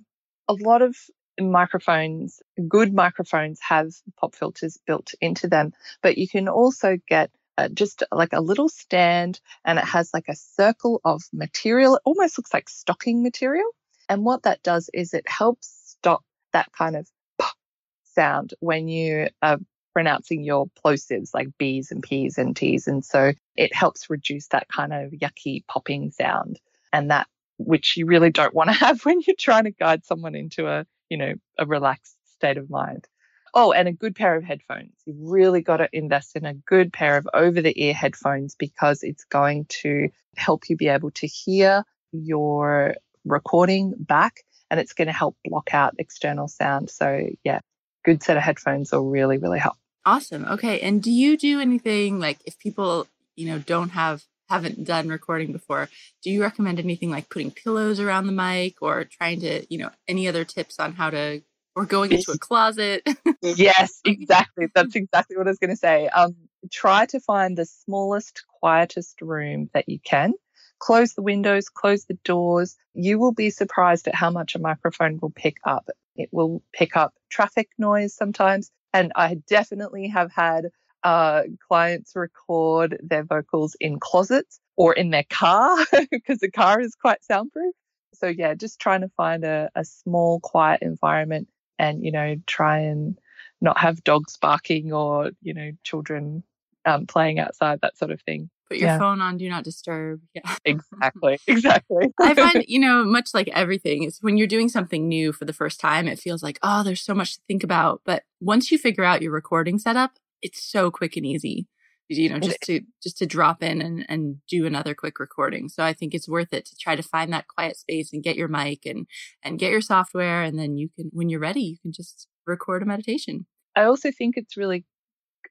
A 0.47 0.53
lot 0.53 0.81
of 0.81 0.95
microphones, 1.39 2.41
good 2.67 2.93
microphones 2.93 3.59
have 3.67 3.91
pop 4.19 4.35
filters 4.35 4.77
built 4.85 5.13
into 5.21 5.47
them, 5.47 5.73
but 6.01 6.17
you 6.17 6.27
can 6.27 6.47
also 6.47 6.97
get 7.07 7.31
uh, 7.57 7.69
just 7.69 8.03
like 8.12 8.33
a 8.33 8.41
little 8.41 8.69
stand 8.69 9.39
and 9.65 9.77
it 9.77 9.85
has 9.85 10.12
like 10.13 10.29
a 10.29 10.35
circle 10.35 11.01
of 11.03 11.23
material. 11.33 11.95
It 11.95 12.01
almost 12.05 12.38
looks 12.38 12.53
like 12.53 12.69
stocking 12.69 13.21
material. 13.21 13.69
And 14.07 14.23
what 14.23 14.43
that 14.43 14.63
does 14.63 14.89
is 14.93 15.13
it 15.13 15.27
helps 15.27 15.95
stop 15.99 16.23
that 16.53 16.71
kind 16.71 16.95
of 16.95 17.09
pop 17.38 17.55
sound 18.03 18.53
when 18.59 18.88
you 18.88 19.27
are 19.41 19.59
pronouncing 19.99 20.45
your 20.45 20.65
plosives 20.81 21.33
like 21.33 21.49
B's 21.57 21.91
and 21.91 22.01
P's 22.01 22.38
and 22.38 22.55
T's. 22.55 22.88
And 22.88 23.03
so 23.03 23.33
it 23.57 23.75
helps 23.75 24.09
reduce 24.09 24.47
that 24.47 24.69
kind 24.69 24.93
of 24.93 25.12
yucky 25.12 25.67
popping 25.67 26.12
sound 26.12 26.57
and 26.93 27.12
that 27.12 27.27
which 27.57 27.97
you 27.97 28.05
really 28.05 28.29
don't 28.29 28.53
want 28.53 28.69
to 28.69 28.73
have 28.85 29.03
when 29.03 29.19
you're 29.27 29.35
trying 29.38 29.65
to 29.65 29.71
guide 29.71 30.05
someone 30.05 30.35
into 30.35 30.67
a, 30.67 30.85
you 31.09 31.17
know, 31.17 31.33
a 31.57 31.65
relaxed 31.65 32.15
state 32.35 32.55
of 32.55 32.69
mind. 32.69 33.09
Oh, 33.53 33.73
and 33.73 33.89
a 33.89 33.91
good 33.91 34.15
pair 34.15 34.38
of 34.38 34.43
headphones. 34.45 34.93
You've 35.05 35.17
really 35.19 35.62
got 35.62 35.77
to 35.77 35.89
invest 35.91 36.38
in 36.38 36.45
a 36.45 36.53
good 36.53 36.93
pair 36.93 37.17
of 37.17 37.27
over 37.33 37.62
the 37.62 37.73
ear 37.83 37.93
headphones 37.93 38.55
because 38.55 39.03
it's 39.03 39.25
going 39.25 39.65
to 39.81 40.07
help 40.38 40.69
you 40.69 40.77
be 40.77 40.88
able 40.88 41.12
to 41.12 41.27
hear 41.27 41.83
your 42.13 42.95
recording 43.25 43.95
back 43.97 44.45
and 44.71 44.79
it's 44.79 44.93
going 44.93 45.07
to 45.07 45.13
help 45.13 45.35
block 45.43 45.73
out 45.73 45.95
external 45.99 46.47
sound. 46.47 46.89
So, 46.89 47.27
yeah, 47.43 47.59
good 48.05 48.23
set 48.23 48.38
of 48.38 48.43
headphones 48.43 48.93
will 48.93 49.09
really, 49.09 49.39
really 49.39 49.59
help. 49.59 49.75
Awesome. 50.05 50.45
Okay. 50.45 50.79
And 50.79 51.01
do 51.01 51.12
you 51.12 51.38
do 51.38 51.59
anything 51.59 52.19
like 52.19 52.39
if 52.45 52.57
people, 52.59 53.07
you 53.35 53.47
know, 53.47 53.59
don't 53.59 53.89
have 53.89 54.23
haven't 54.49 54.83
done 54.83 55.07
recording 55.07 55.51
before, 55.51 55.88
do 56.23 56.31
you 56.31 56.41
recommend 56.41 56.79
anything 56.79 57.12
like 57.12 57.29
putting 57.29 57.51
pillows 57.51 57.99
around 57.99 58.25
the 58.25 58.31
mic 58.31 58.81
or 58.81 59.03
trying 59.05 59.39
to, 59.41 59.65
you 59.71 59.77
know, 59.77 59.91
any 60.07 60.27
other 60.27 60.43
tips 60.43 60.79
on 60.79 60.93
how 60.93 61.09
to 61.09 61.41
or 61.75 61.85
going 61.85 62.12
into 62.12 62.31
a 62.31 62.38
closet? 62.38 63.07
yes, 63.41 64.01
exactly. 64.05 64.67
That's 64.73 64.95
exactly 64.95 65.38
what 65.38 65.47
I 65.47 65.51
was 65.51 65.59
going 65.59 65.69
to 65.69 65.75
say. 65.75 66.07
Um, 66.07 66.35
try 66.71 67.05
to 67.07 67.19
find 67.19 67.57
the 67.57 67.65
smallest, 67.65 68.43
quietest 68.59 69.21
room 69.21 69.69
that 69.73 69.88
you 69.88 69.99
can. 69.99 70.33
Close 70.79 71.13
the 71.13 71.21
windows, 71.21 71.69
close 71.69 72.05
the 72.05 72.17
doors. 72.23 72.75
You 72.93 73.19
will 73.19 73.33
be 73.33 73.49
surprised 73.49 74.07
at 74.07 74.15
how 74.15 74.31
much 74.31 74.55
a 74.55 74.59
microphone 74.59 75.19
will 75.21 75.29
pick 75.29 75.57
up. 75.63 75.89
It 76.15 76.29
will 76.31 76.63
pick 76.73 76.97
up 76.97 77.13
traffic 77.29 77.69
noise 77.77 78.13
sometimes. 78.15 78.71
And 78.93 79.12
I 79.15 79.36
definitely 79.47 80.08
have 80.08 80.32
had 80.32 80.69
uh, 81.04 81.43
clients 81.67 82.15
record 82.15 82.99
their 83.02 83.23
vocals 83.23 83.75
in 83.80 83.99
closets 83.99 84.60
or 84.75 84.93
in 84.93 85.12
their 85.12 85.25
car 85.30 85.78
because 86.12 86.39
the 86.39 86.52
car 86.52 86.80
is 86.80 86.95
quite 86.95 87.23
soundproof. 87.23 87.73
So 88.15 88.28
yeah, 88.28 88.54
just 88.54 88.80
trying 88.80 89.02
to 89.02 89.10
find 89.10 89.43
a, 89.43 89.69
a 89.75 89.86
small, 89.86 90.39
quiet 90.39 90.82
environment 90.82 91.47
and, 91.78 92.04
you 92.04 92.12
know, 92.12 92.36
try 92.45 92.80
and 92.80 93.17
not 93.62 93.78
have 93.78 94.04
dogs 94.04 94.38
barking 94.38 94.91
or, 94.91 95.32
you 95.41 95.54
know, 95.54 95.71
children 95.84 96.43
um, 96.85 97.05
playing 97.05 97.39
outside, 97.39 97.79
that 97.81 97.97
sort 97.97 98.11
of 98.11 98.21
thing. 98.21 98.49
Put 98.69 98.77
your 98.77 98.89
yeah. 98.89 98.99
phone 98.99 99.19
on 99.19 99.37
do 99.37 99.49
not 99.49 99.63
disturb. 99.63 100.21
Yeah. 100.35 100.55
Exactly. 100.63 101.39
Exactly. 101.47 102.13
I 102.19 102.35
find, 102.35 102.63
you 102.67 102.79
know, 102.79 103.03
much 103.03 103.33
like 103.33 103.47
everything 103.49 104.03
is 104.03 104.19
when 104.21 104.37
you're 104.37 104.47
doing 104.47 104.69
something 104.69 105.07
new 105.07 105.33
for 105.33 105.45
the 105.45 105.53
first 105.53 105.79
time, 105.79 106.07
it 106.07 106.19
feels 106.19 106.43
like, 106.43 106.59
oh, 106.61 106.83
there's 106.83 107.01
so 107.01 107.15
much 107.15 107.35
to 107.35 107.41
think 107.47 107.63
about. 107.63 108.01
But 108.05 108.23
once 108.39 108.71
you 108.71 108.77
figure 108.77 109.03
out 109.03 109.23
your 109.23 109.31
recording 109.31 109.79
setup, 109.79 110.19
it's 110.41 110.63
so 110.63 110.91
quick 110.91 111.17
and 111.17 111.25
easy. 111.25 111.67
You 112.11 112.29
know, 112.29 112.39
just 112.39 112.61
to 112.61 112.81
just 113.03 113.19
to 113.19 113.27
drop 113.27 113.61
in 113.61 113.83
and, 113.83 114.03
and 114.09 114.37
do 114.47 114.65
another 114.65 114.95
quick 114.95 115.19
recording. 115.19 115.69
So 115.69 115.83
I 115.83 115.93
think 115.93 116.15
it's 116.15 116.27
worth 116.27 116.53
it 116.53 116.65
to 116.65 116.75
try 116.75 116.95
to 116.95 117.03
find 117.03 117.31
that 117.31 117.47
quiet 117.47 117.77
space 117.77 118.11
and 118.11 118.23
get 118.23 118.35
your 118.35 118.47
mic 118.47 118.87
and 118.87 119.05
and 119.43 119.59
get 119.59 119.69
your 119.69 119.81
software 119.81 120.41
and 120.41 120.57
then 120.57 120.75
you 120.75 120.89
can 120.89 121.11
when 121.13 121.29
you're 121.29 121.39
ready, 121.39 121.61
you 121.61 121.77
can 121.83 121.91
just 121.91 122.27
record 122.47 122.81
a 122.81 122.87
meditation. 122.87 123.45
I 123.75 123.83
also 123.83 124.09
think 124.11 124.37
it's 124.37 124.57
really 124.57 124.85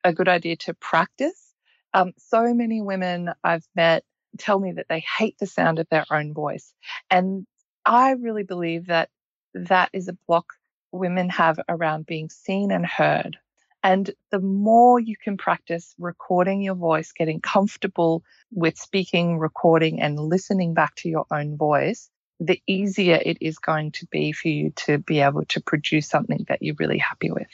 a 0.04 0.12
good 0.12 0.28
idea 0.28 0.56
to 0.56 0.74
practice 0.74 1.48
um, 1.94 2.12
so 2.18 2.54
many 2.54 2.80
women 2.80 3.30
I've 3.42 3.66
met 3.74 4.04
tell 4.38 4.58
me 4.58 4.72
that 4.72 4.86
they 4.88 5.04
hate 5.18 5.36
the 5.38 5.46
sound 5.46 5.78
of 5.78 5.88
their 5.90 6.04
own 6.10 6.34
voice. 6.34 6.72
And 7.10 7.46
I 7.84 8.12
really 8.12 8.42
believe 8.42 8.86
that 8.86 9.08
that 9.54 9.90
is 9.92 10.08
a 10.08 10.16
block 10.26 10.46
women 10.92 11.30
have 11.30 11.58
around 11.68 12.06
being 12.06 12.28
seen 12.28 12.70
and 12.70 12.86
heard. 12.86 13.38
And 13.82 14.10
the 14.30 14.40
more 14.40 14.98
you 14.98 15.16
can 15.16 15.36
practice 15.36 15.94
recording 15.98 16.60
your 16.60 16.74
voice, 16.74 17.12
getting 17.12 17.40
comfortable 17.40 18.22
with 18.50 18.76
speaking, 18.76 19.38
recording, 19.38 20.00
and 20.00 20.18
listening 20.18 20.74
back 20.74 20.94
to 20.96 21.08
your 21.08 21.26
own 21.30 21.56
voice, 21.56 22.10
the 22.40 22.60
easier 22.66 23.18
it 23.24 23.38
is 23.40 23.58
going 23.58 23.92
to 23.92 24.06
be 24.06 24.32
for 24.32 24.48
you 24.48 24.70
to 24.76 24.98
be 24.98 25.20
able 25.20 25.44
to 25.46 25.60
produce 25.60 26.08
something 26.08 26.44
that 26.48 26.60
you're 26.60 26.76
really 26.78 26.98
happy 26.98 27.30
with 27.30 27.48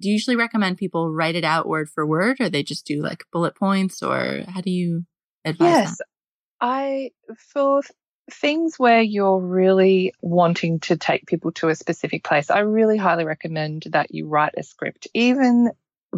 do 0.00 0.08
you 0.08 0.12
usually 0.12 0.36
recommend 0.36 0.78
people 0.78 1.10
write 1.10 1.36
it 1.36 1.44
out 1.44 1.68
word 1.68 1.88
for 1.88 2.06
word 2.06 2.40
or 2.40 2.48
they 2.48 2.62
just 2.62 2.86
do 2.86 3.02
like 3.02 3.24
bullet 3.32 3.54
points 3.54 4.02
or 4.02 4.44
how 4.48 4.60
do 4.60 4.70
you 4.70 5.04
advise 5.44 5.68
yes 5.68 5.96
that? 5.98 6.06
i 6.60 7.10
for 7.52 7.82
things 8.30 8.78
where 8.78 9.02
you're 9.02 9.40
really 9.40 10.12
wanting 10.20 10.80
to 10.80 10.96
take 10.96 11.26
people 11.26 11.52
to 11.52 11.68
a 11.68 11.74
specific 11.74 12.24
place, 12.24 12.50
I 12.50 12.60
really 12.60 12.96
highly 12.96 13.24
recommend 13.24 13.84
that 13.90 14.12
you 14.12 14.26
write 14.26 14.54
a 14.56 14.62
script. 14.62 15.06
Even 15.14 15.70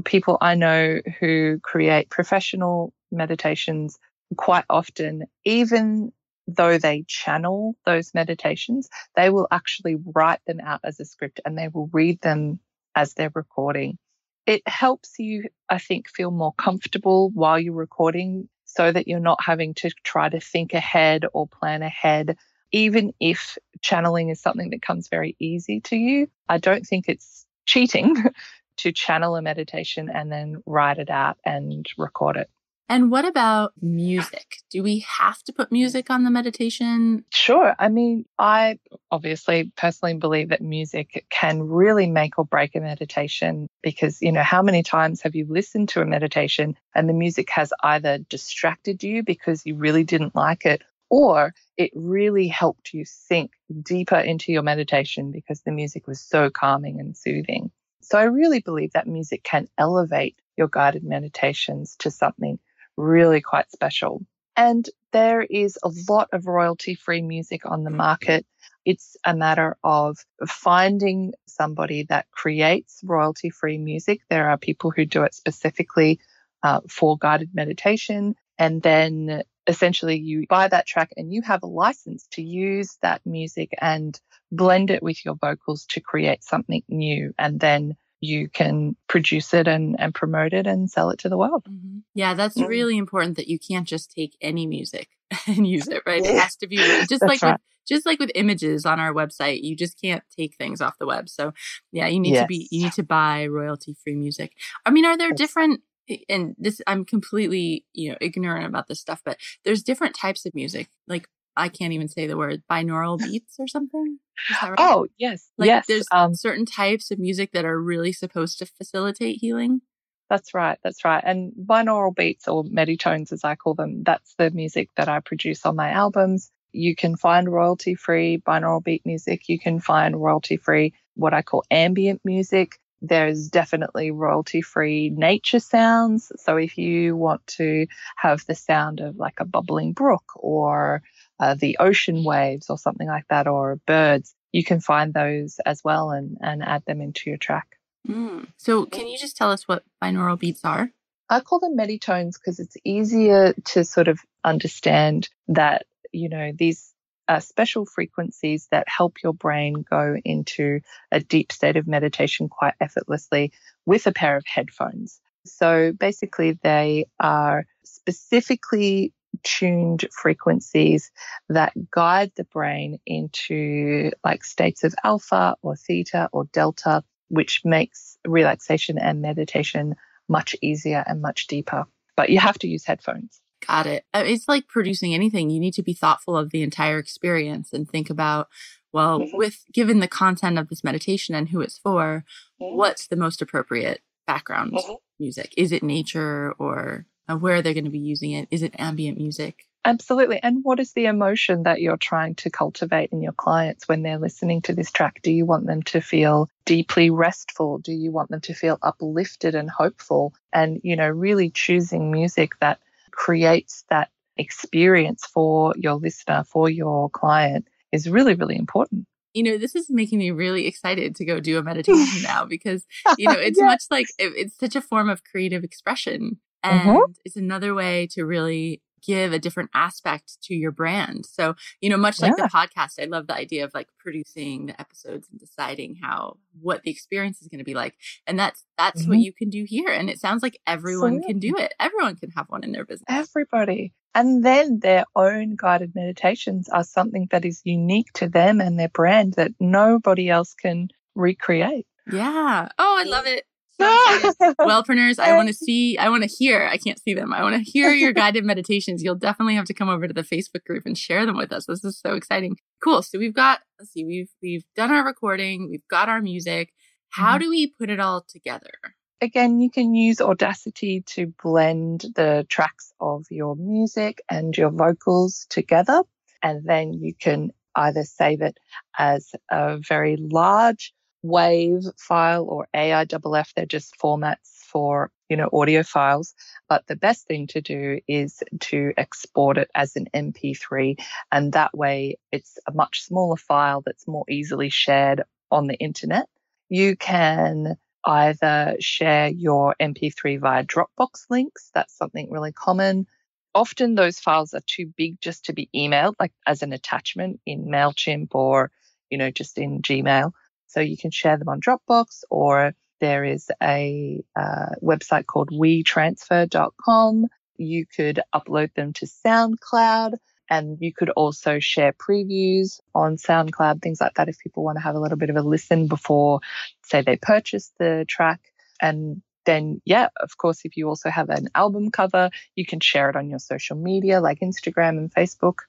people 0.05 0.39
I 0.41 0.55
know 0.55 1.01
who 1.21 1.59
create 1.63 2.11
professional 2.11 2.93
meditations 3.11 3.99
quite 4.37 4.65
often, 4.71 5.25
even 5.45 6.13
though 6.47 6.79
they 6.79 7.05
channel 7.07 7.77
those 7.85 8.15
meditations, 8.15 8.89
they 9.15 9.29
will 9.29 9.49
actually 9.51 9.97
write 10.15 10.41
them 10.47 10.61
out 10.61 10.81
as 10.85 10.99
a 11.01 11.05
script 11.05 11.41
and 11.45 11.59
they 11.59 11.69
will 11.69 11.91
read 11.93 12.21
them 12.23 12.59
as 12.95 13.15
they're 13.15 13.33
recording. 13.35 13.99
It 14.47 14.67
helps 14.67 15.19
you, 15.19 15.45
I 15.69 15.79
think, 15.79 16.09
feel 16.09 16.31
more 16.31 16.55
comfortable 16.55 17.31
while 17.35 17.59
you're 17.59 17.75
recording 17.75 18.49
so 18.65 18.91
that 18.91 19.09
you're 19.09 19.21
not 19.21 19.43
having 19.43 19.75
to 19.75 19.91
try 20.05 20.29
to 20.29 20.41
think 20.41 20.75
ahead 20.75 21.25
or 21.33 21.47
plan 21.47 21.83
ahead. 21.83 22.37
Even 22.73 23.13
if 23.21 23.59
channeling 23.81 24.29
is 24.29 24.41
something 24.41 24.71
that 24.71 24.83
comes 24.83 25.09
very 25.09 25.37
easy 25.39 25.81
to 25.83 25.97
you, 25.97 26.29
I 26.49 26.59
don't 26.59 26.85
think 26.87 27.07
it's 27.09 27.47
cheating 27.67 28.17
to 28.79 28.93
channel 28.93 29.37
a 29.37 29.43
meditation 29.43 30.09
and 30.13 30.31
then 30.31 30.63
write 30.67 30.99
it 30.99 31.11
out 31.11 31.39
and 31.45 31.87
record 31.97 32.37
it. 32.37 32.51
And 32.91 33.11
what 33.11 33.27
about 33.27 33.73
music? 33.83 34.59
Do 34.71 34.83
we 34.83 35.01
have 35.01 35.43
to 35.43 35.53
put 35.53 35.71
music 35.71 36.09
on 36.09 36.25
the 36.25 36.31
meditation? 36.31 37.25
Sure. 37.31 37.75
I 37.79 37.89
mean, 37.89 38.25
I 38.39 38.79
obviously 39.11 39.71
personally 39.77 40.15
believe 40.15 40.49
that 40.49 40.63
music 40.63 41.27
can 41.29 41.63
really 41.63 42.09
make 42.09 42.39
or 42.39 42.47
break 42.47 42.75
a 42.75 42.81
meditation 42.81 43.69
because, 43.83 44.23
you 44.23 44.33
know, 44.33 44.43
how 44.43 44.63
many 44.63 44.83
times 44.83 45.21
have 45.23 45.35
you 45.35 45.47
listened 45.49 45.91
to 45.91 46.01
a 46.01 46.07
meditation 46.07 46.77
and 46.95 47.09
the 47.09 47.15
music 47.15 47.51
has 47.51 47.75
either 47.83 48.19
distracted 48.19 49.03
you 49.03 49.23
because 49.23 49.67
you 49.67 49.75
really 49.75 50.05
didn't 50.05 50.35
like 50.35 50.65
it 50.65 50.83
or 51.11 51.53
it 51.77 51.91
really 51.95 52.49
helped 52.49 52.95
you 52.95 53.05
sink 53.05 53.53
deeper 53.83 54.19
into 54.19 54.51
your 54.51 54.63
meditation 54.63 55.31
because 55.31 55.61
the 55.63 55.73
music 55.73 56.07
was 56.07 56.21
so 56.21 56.49
calming 56.49 57.01
and 57.01 57.17
soothing. 57.17 57.71
So 58.01 58.19
I 58.19 58.25
really 58.25 58.61
believe 58.61 58.93
that 58.93 59.07
music 59.07 59.43
can 59.43 59.69
elevate 59.77 60.37
your 60.57 60.69
guided 60.69 61.05
meditations 61.05 61.97
to 62.01 62.11
something 62.11 62.59
really 62.99 63.41
quite 63.41 63.71
special. 63.71 64.23
And 64.57 64.89
there 65.13 65.43
is 65.43 65.79
a 65.83 65.91
lot 66.09 66.29
of 66.33 66.47
royalty 66.47 66.95
free 66.95 67.23
music 67.23 67.65
on 67.65 67.85
the 67.85 67.91
market. 67.91 68.45
It's 68.85 69.17
a 69.25 69.35
matter 69.35 69.77
of 69.85 70.19
finding 70.47 71.33
somebody 71.47 72.05
that 72.09 72.27
creates 72.33 73.01
royalty 73.05 73.51
free 73.51 73.79
music. 73.79 74.21
There 74.29 74.51
are 74.51 74.59
people 74.59 74.91
who 74.91 75.05
do 75.05 75.23
it 75.23 75.35
specifically 75.35 76.19
uh, 76.63 76.81
for 76.89 77.17
guided 77.17 77.55
meditation. 77.55 78.35
And 78.59 78.83
then 78.83 79.43
essentially 79.69 80.19
you 80.19 80.47
buy 80.49 80.67
that 80.67 80.87
track 80.87 81.11
and 81.17 81.33
you 81.33 81.43
have 81.43 81.63
a 81.63 81.67
license 81.67 82.27
to 82.33 82.43
use 82.43 82.99
that 83.03 83.21
music 83.25 83.75
and 83.81 84.19
blend 84.51 84.91
it 84.91 85.03
with 85.03 85.25
your 85.25 85.37
vocals 85.37 85.87
to 85.91 86.01
create 86.01 86.43
something 86.43 86.83
new. 86.89 87.33
And 87.39 87.61
then 87.61 87.97
you 88.21 88.49
can 88.49 88.97
produce 89.09 89.55
it 89.55 89.69
and, 89.69 89.97
and 89.99 90.15
promote 90.15 90.53
it 90.53 90.67
and 90.67 90.91
sell 90.91 91.11
it 91.11 91.19
to 91.21 91.29
the 91.29 91.37
world. 91.37 91.65
Mm-hmm. 91.69 91.99
Yeah, 92.15 92.35
that's 92.35 92.57
mm-hmm. 92.57 92.69
really 92.69 92.99
important 92.99 93.37
that 93.37 93.49
you 93.49 93.59
can't 93.59 93.87
just 93.87 94.11
take 94.13 94.37
any 94.41 94.67
music 94.67 95.09
and 95.47 95.67
use 95.67 95.89
it, 95.89 96.03
right? 96.07 96.25
It 96.25 96.39
has 96.39 96.57
to 96.57 96.67
be 96.67 96.77
just 97.09 97.23
like 97.23 97.43
right. 97.43 97.53
with, 97.53 97.61
just 97.87 98.07
like 98.07 98.19
with 98.19 98.31
images 98.35 98.85
on 98.85 99.01
our 99.01 99.13
website, 99.13 99.63
you 99.63 99.77
just 99.77 100.01
can't 100.01 100.23
take 100.37 100.57
things 100.57 100.81
off 100.81 100.99
the 100.99 101.07
web. 101.07 101.29
So 101.29 101.53
yeah, 101.93 102.07
you 102.07 102.21
need 102.21 102.35
yes. 102.35 102.43
to 102.43 102.47
be 102.47 102.69
you 102.71 102.85
need 102.85 102.93
to 102.95 103.03
buy 103.03 103.47
royalty 103.47 103.97
free 104.03 104.17
music. 104.17 104.53
I 104.85 104.91
mean, 104.91 105.05
are 105.05 105.17
there 105.17 105.31
yes. 105.31 105.39
different 105.39 105.81
and 106.29 106.55
this 106.59 106.81
I'm 106.87 107.05
completely, 107.05 107.85
you 107.93 108.11
know, 108.11 108.19
ignorant 108.21 108.67
about 108.67 108.89
this 108.89 109.01
stuff, 109.01 109.23
but 109.25 109.39
there's 109.65 109.83
different 109.83 110.15
types 110.15 110.47
of 110.47 110.55
music. 110.55 110.89
Like 111.07 111.29
I 111.59 111.69
can't 111.69 111.93
even 111.93 112.09
say 112.09 112.27
the 112.27 112.37
word 112.37 112.63
binaural 112.71 113.19
beats 113.31 113.57
or 113.59 113.67
something. 113.67 114.19
Right? 114.63 114.75
Oh, 114.79 115.07
yes. 115.19 115.49
Like 115.59 115.67
yes. 115.67 115.87
there's 115.87 116.07
um, 116.13 116.35
certain 116.35 116.65
types 116.65 117.11
of 117.11 117.19
music 117.19 117.51
that 117.53 117.65
are 117.65 117.81
really 117.81 118.13
supposed 118.13 118.59
to 118.59 118.67
facilitate 118.67 119.39
healing. 119.41 119.83
That's 120.31 120.55
right. 120.55 120.79
That's 120.85 121.05
right. 121.05 121.23
And 121.25 121.53
binaural 121.53 122.15
beats 122.15 122.49
or 122.49 122.63
meditones, 122.65 123.33
as 123.33 123.45
I 123.45 123.57
call 123.57 123.75
them, 123.75 124.05
that's 124.05 124.35
the 124.39 124.51
music 124.51 124.91
that 124.97 125.09
I 125.09 125.21
produce 125.21 125.65
on 125.67 125.77
my 125.77 125.91
albums. 125.91 126.51
You 126.73 126.95
can 126.95 127.17
find 127.17 127.51
royalty 127.51 127.95
free 127.95 128.39
binaural 128.47 128.85
beat 128.85 129.05
music. 129.07 129.49
You 129.49 129.59
can 129.59 129.81
find 129.81 130.21
royalty 130.21 130.59
free 130.59 130.93
what 131.15 131.35
I 131.35 131.43
call 131.43 131.65
ambient 131.71 132.21
music. 132.25 132.79
There's 133.01 133.49
definitely 133.49 134.11
royalty 134.11 134.63
free 134.63 135.11
nature 135.11 135.61
sounds. 135.61 136.33
So 136.37 136.57
if 136.57 136.79
you 136.79 137.17
want 137.17 137.47
to 137.59 137.87
have 138.17 138.45
the 138.47 138.55
sound 138.55 139.01
of 139.01 139.17
like 139.17 139.41
a 139.41 139.45
bubbling 139.45 139.93
brook 139.93 140.25
or 140.35 141.03
uh, 141.41 141.55
the 141.55 141.79
ocean 141.79 142.25
waves 142.25 142.71
or 142.71 142.79
something 142.79 143.07
like 143.07 143.27
that, 143.31 143.47
or 143.47 143.77
birds, 143.87 144.35
you 144.53 144.65
can 144.65 144.81
find 144.81 145.15
those 145.15 145.61
as 145.65 145.83
well 145.85 146.11
and, 146.11 146.37
and 146.41 146.63
add 146.63 146.85
them 146.87 147.01
into 147.01 147.31
your 147.31 147.39
track. 147.39 147.79
Mm. 148.09 148.49
So, 148.57 148.87
can 148.87 149.07
you 149.07 149.19
just 149.19 149.37
tell 149.37 149.51
us 149.51 149.69
what 149.69 149.85
binaural 150.03 150.39
beats 150.39 150.65
are? 150.65 150.91
I 151.31 151.41
call 151.41 151.61
them 151.61 151.77
meditones 151.77 152.35
because 152.35 152.59
it's 152.59 152.77
easier 152.85 153.53
to 153.67 153.85
sort 153.85 154.09
of 154.09 154.21
understand 154.45 155.29
that, 155.49 155.87
you 156.11 156.29
know, 156.29 156.53
these 156.55 156.93
are 157.29 157.41
special 157.41 157.85
frequencies 157.85 158.69
that 158.71 158.89
help 158.89 159.23
your 159.23 159.35
brain 159.35 159.85
go 159.89 160.17
into 160.25 160.81
a 161.13 161.21
deep 161.21 161.53
state 161.53 161.77
of 161.77 161.87
meditation 161.87 162.49
quite 162.49 162.75
effortlessly 162.81 163.53
with 163.87 164.07
a 164.07 164.13
pair 164.13 164.37
of 164.37 164.45
headphones. 164.47 165.21
So 165.45 165.93
basically, 165.93 166.59
they 166.63 167.07
are 167.21 167.67
specifically 167.85 169.13
tuned 169.43 170.07
frequencies 170.11 171.11
that 171.49 171.73
guide 171.91 172.33
the 172.37 172.45
brain 172.45 172.99
into 173.07 174.11
like 174.25 174.45
states 174.45 174.85
of 174.85 174.95
alpha 175.05 175.57
or 175.63 175.77
theta 175.77 176.29
or 176.33 176.45
delta, 176.53 177.03
which 177.29 177.63
makes 177.65 178.17
relaxation 178.27 178.99
and 178.99 179.21
meditation 179.21 179.95
much 180.29 180.57
easier 180.61 181.05
and 181.07 181.23
much 181.23 181.47
deeper. 181.47 181.85
But 182.17 182.31
you 182.31 182.39
have 182.41 182.59
to 182.59 182.69
use 182.69 182.85
headphones. 182.85 183.41
Got 183.67 183.87
it. 183.87 184.05
Uh, 184.15 184.25
it's 184.27 184.49
like 184.49 184.69
producing 184.69 185.15
anything. 185.15 185.51
You 185.51 185.61
need 185.61 185.75
to 185.75 185.83
be 185.83 185.93
thoughtful 185.93 186.37
of 186.37 186.51
the 186.51 186.63
entire 186.63 186.99
experience 186.99 187.73
and 187.73 187.89
think 187.89 188.09
about, 188.09 188.49
well, 188.93 189.21
mm-hmm. 189.21 189.37
with 189.37 189.65
given 189.73 190.01
the 190.01 190.09
content 190.09 190.59
of 190.59 190.69
this 190.69 190.85
meditation 190.85 191.35
and 191.35 191.49
who 191.49 191.61
it's 191.61 191.79
for, 191.79 192.25
mm-hmm. 192.61 192.77
what's 192.77 193.07
the 193.07 193.17
most 193.17 193.43
appropriate 193.43 194.03
background 194.27 194.73
mm-hmm. 194.73 194.95
music? 195.19 195.53
Is 195.57 195.73
it 195.73 195.83
nature 195.83 196.55
or 196.59 197.07
where 197.37 197.57
are 197.57 197.63
they 197.63 197.75
going 197.75 197.85
to 197.85 197.91
be 197.91 197.99
using 197.99 198.31
it? 198.33 198.49
Is 198.51 198.63
it 198.63 198.75
ambient 198.79 199.19
music? 199.19 199.65
Absolutely. 199.85 200.41
And 200.43 200.59
what 200.65 200.81
is 200.81 200.93
the 200.93 201.07
emotion 201.07 201.63
that 201.63 201.81
you're 201.81 201.97
trying 201.97 202.35
to 202.37 202.51
cultivate 202.51 203.11
in 203.11 203.23
your 203.23 203.33
clients 203.33 203.89
when 203.89 204.03
they're 204.03 204.19
listening 204.19 204.61
to 204.63 204.75
this 204.75 204.91
track? 204.91 205.21
Do 205.23 205.31
you 205.31 205.47
want 205.47 205.67
them 205.67 205.83
to 205.85 206.01
feel 206.01 206.51
deeply 206.65 207.11
restful? 207.11 207.79
Do 207.79 207.93
you 207.93 208.11
want 208.11 208.31
them 208.31 208.41
to 208.43 208.55
feel 208.55 208.79
uplifted 208.83 209.55
and 209.55 209.71
hopeful? 209.71 210.35
And, 210.53 210.81
you 210.83 210.97
know, 210.97 211.09
really 211.09 211.51
choosing 211.51 212.11
music 212.11 212.53
that 212.61 212.81
creates 213.19 213.85
that 213.91 214.09
experience 214.37 215.27
for 215.27 215.75
your 215.77 215.95
listener, 215.95 216.45
for 216.45 216.71
your 216.71 217.11
client 217.11 217.67
is 217.93 218.09
really, 218.09 218.35
really 218.35 218.57
important 218.57 219.07
you 219.35 219.43
know, 219.43 219.59
this 219.59 219.77
is 219.77 219.89
making 219.89 220.19
me 220.19 220.31
really 220.31 220.67
excited 220.67 221.15
to 221.17 221.25
go 221.25 221.39
do 221.39 221.59
a 221.59 221.63
meditation 221.63 222.23
now 222.23 222.45
because, 222.45 222.87
you 223.17 223.29
know, 223.29 223.39
it's 223.39 223.59
yes. 223.59 223.67
much 223.67 223.83
like 223.91 224.07
it, 224.19 224.33
it's 224.37 224.59
such 224.59 224.75
a 224.75 224.81
form 224.81 225.09
of 225.09 225.23
creative 225.23 225.63
expression. 225.63 226.39
Mm-hmm. 226.65 226.89
And 226.89 226.99
mm-hmm. 226.99 227.13
it's 227.25 227.37
another 227.37 227.75
way 227.75 228.09
to 228.13 228.25
really 228.25 228.83
give 229.03 229.33
a 229.33 229.39
different 229.39 229.71
aspect 229.75 230.39
to 230.45 230.55
your 230.55 230.71
brand. 230.71 231.27
So, 231.27 231.55
you 231.81 231.91
know, 231.91 231.97
much 231.97 232.21
like 232.21 232.35
yeah. 232.37 232.45
the 232.45 232.51
podcast, 232.51 233.01
I 233.01 233.07
love 233.07 233.27
the 233.27 233.35
idea 233.35 233.65
of 233.65 233.73
like 233.75 233.89
producing 233.99 234.67
the 234.67 234.81
episodes 234.81 235.29
and 235.31 235.39
deciding 235.39 235.97
how 236.03 236.39
what 236.61 236.83
the 236.83 236.91
experience 236.91 237.41
is 237.41 237.49
going 237.49 237.59
to 237.59 237.65
be 237.65 237.75
like. 237.75 237.95
And 238.27 238.39
that's 238.39 238.65
that's 238.77 239.03
mm-hmm. 239.03 239.11
what 239.11 239.19
you 239.19 239.33
can 239.33 239.51
do 239.51 239.65
here. 239.67 239.89
And 239.89 240.11
it 240.11 240.21
sounds 240.21 240.43
like 240.43 240.59
everyone 240.67 241.23
can 241.23 241.39
do 241.39 241.55
it. 241.57 241.75
Everyone 241.81 242.17
can 242.17 242.31
have 242.31 242.47
one 242.49 242.65
in 242.65 242.73
their 242.73 242.85
business. 242.85 243.07
Everybody. 243.09 243.93
And 244.15 244.45
then 244.45 244.81
their 244.81 245.05
own 245.15 245.55
guided 245.57 245.93
meditations 245.95 246.69
are 246.69 246.85
something 246.85 247.29
that 247.31 247.45
is 247.45 247.61
unique 247.65 248.13
to 248.15 248.29
them 248.29 248.61
and 248.61 248.79
their 248.79 248.89
brand 248.89 249.35
that 249.35 249.53
nobody 249.61 250.29
else 250.29 250.55
can 250.55 250.89
recreate. 251.15 251.87
Yeah. 252.11 252.69
Oh, 252.79 252.97
I 252.99 253.09
love 253.09 253.27
it. 253.27 253.45
Wellpreneurs, 253.81 255.19
I 255.19 255.37
want 255.37 255.49
to 255.49 255.55
see, 255.55 255.97
I 255.99 256.09
want 256.09 256.25
to 256.25 256.29
hear, 256.29 256.67
I 256.67 256.79
can't 256.79 257.01
see 257.01 257.15
them. 257.15 257.33
I 257.33 257.43
want 257.43 257.55
to 257.55 257.71
hear 257.71 257.91
your 257.91 258.13
guided 258.15 258.45
meditations. 258.45 259.03
You'll 259.03 259.15
definitely 259.15 259.55
have 259.55 259.67
to 259.67 259.75
come 259.75 259.89
over 259.89 260.09
to 260.09 260.15
the 260.15 260.23
Facebook 260.23 260.65
group 260.65 260.85
and 260.85 260.99
share 260.99 261.25
them 261.27 261.37
with 261.37 261.53
us. 261.53 261.67
This 261.67 261.85
is 261.85 261.99
so 261.99 262.15
exciting. 262.15 262.57
Cool. 262.83 263.03
So 263.03 263.19
we've 263.19 263.35
got, 263.35 263.61
let's 263.79 263.93
see, 263.93 264.05
we've, 264.05 264.31
we've 264.43 264.65
done 264.75 264.91
our 264.91 265.05
recording. 265.05 265.69
We've 265.71 265.87
got 265.89 266.09
our 266.09 266.21
music. 266.21 266.73
How 267.11 267.35
mm-hmm. 267.35 267.43
do 267.43 267.51
we 267.51 267.73
put 267.79 267.91
it 267.91 268.01
all 268.01 268.25
together? 268.29 268.73
Again, 269.21 269.61
you 269.61 269.71
can 269.71 269.95
use 269.95 270.21
Audacity 270.21 271.03
to 271.07 271.33
blend 271.43 272.07
the 272.15 272.47
tracks 272.49 272.93
of 273.01 273.27
your 273.31 273.57
music 273.57 274.23
and 274.31 274.57
your 274.57 274.71
vocals 274.71 275.47
together. 275.51 276.03
And 276.43 276.65
then 276.65 276.93
you 276.93 277.15
can 277.15 277.51
either 277.75 278.05
save 278.05 278.43
it 278.43 278.59
as 278.97 279.31
a 279.51 279.79
very 279.89 280.17
large 280.19 280.93
WAV 281.25 281.99
file 281.99 282.45
or 282.49 282.69
AIFF. 282.75 283.55
They're 283.55 283.67
just 283.67 283.99
formats 283.99 284.59
for, 284.67 285.11
you 285.29 285.37
know, 285.37 285.49
audio 285.53 285.83
files. 285.83 286.35
But 286.69 286.87
the 286.87 286.97
best 286.97 287.27
thing 287.27 287.47
to 287.49 287.61
do 287.61 288.01
is 288.07 288.43
to 288.61 288.93
export 288.97 289.59
it 289.59 289.71
as 289.75 289.97
an 289.97 290.09
MP3. 290.15 290.99
And 291.33 291.53
that 291.53 291.77
way 291.77 292.19
it's 292.31 292.59
a 292.67 292.73
much 292.73 293.03
smaller 293.03 293.37
file 293.37 293.83
that's 293.85 294.07
more 294.07 294.25
easily 294.29 294.69
shared 294.69 295.23
on 295.51 295.67
the 295.67 295.77
internet. 295.77 296.29
You 296.69 296.97
can 296.97 297.77
either 298.05 298.77
share 298.81 299.29
your 299.29 299.75
MP3 299.81 300.41
via 300.41 300.65
Dropbox 300.65 301.25
links. 301.31 301.71
That's 301.75 301.97
something 301.97 302.31
really 302.31 302.53
common. 302.53 303.07
Often 303.55 303.95
those 303.95 304.21
files 304.21 304.55
are 304.55 304.63
too 304.67 304.93
big 304.97 305.21
just 305.21 305.47
to 305.47 305.53
be 305.53 305.69
emailed, 305.75 306.15
like 306.21 306.33
as 306.47 306.63
an 306.63 306.73
attachment 306.73 307.41
in 307.45 307.67
MailChimp 307.67 308.29
or, 308.35 308.71
you 309.11 309.19
know, 309.19 309.31
just 309.31 309.59
in 309.59 309.83
Gmail. 309.83 310.33
So 310.69 310.81
you 310.81 310.97
can 310.97 311.11
share 311.11 311.37
them 311.37 311.49
on 311.49 311.61
Dropbox 311.61 312.23
or 312.31 312.75
there 313.01 313.25
is 313.25 313.51
a 313.63 314.23
uh, 314.37 314.71
website 314.83 315.27
called 315.27 315.51
wetransfer.com. 315.51 317.27
You 317.57 317.87
could 317.87 318.21
upload 318.35 318.75
them 318.75 318.93
to 318.95 319.07
SoundCloud 319.07 320.15
and 320.51 320.79
you 320.81 320.93
could 320.93 321.11
also 321.11 321.59
share 321.59 321.93
previews 321.93 322.81
on 322.95 323.17
SoundCloud, 323.17 323.83
things 323.83 324.01
like 324.01 324.15
that, 324.15 324.29
if 324.29 324.39
people 324.39 324.65
want 324.65 324.77
to 324.77 324.83
have 324.83 324.95
a 324.95 325.01
little 325.01 325.19
bit 325.19 325.31
of 325.31 325.37
a 325.37 325.43
listen 325.43 325.89
before, 325.89 326.41
say, 326.85 327.03
they 327.03 327.17
purchase 327.17 327.73
the 327.79 328.05
track. 328.09 328.41
And 328.81 329.23
then, 329.45 329.81
yeah, 329.85 330.09
of 330.17 330.37
course, 330.37 330.61
if 330.65 330.77
you 330.77 330.89
also 330.89 331.11
have 331.11 331.29
an 331.29 331.49
album 331.55 331.91
cover, 331.91 332.31
you 332.55 332.65
can 332.65 332.81
share 332.81 333.11
it 333.11 333.17
on 333.17 333.29
your 333.29 333.39
social 333.39 333.77
media 333.77 334.21
like 334.21 334.41
Instagram 334.41 334.99
and 334.99 335.13
Facebook. 335.13 335.61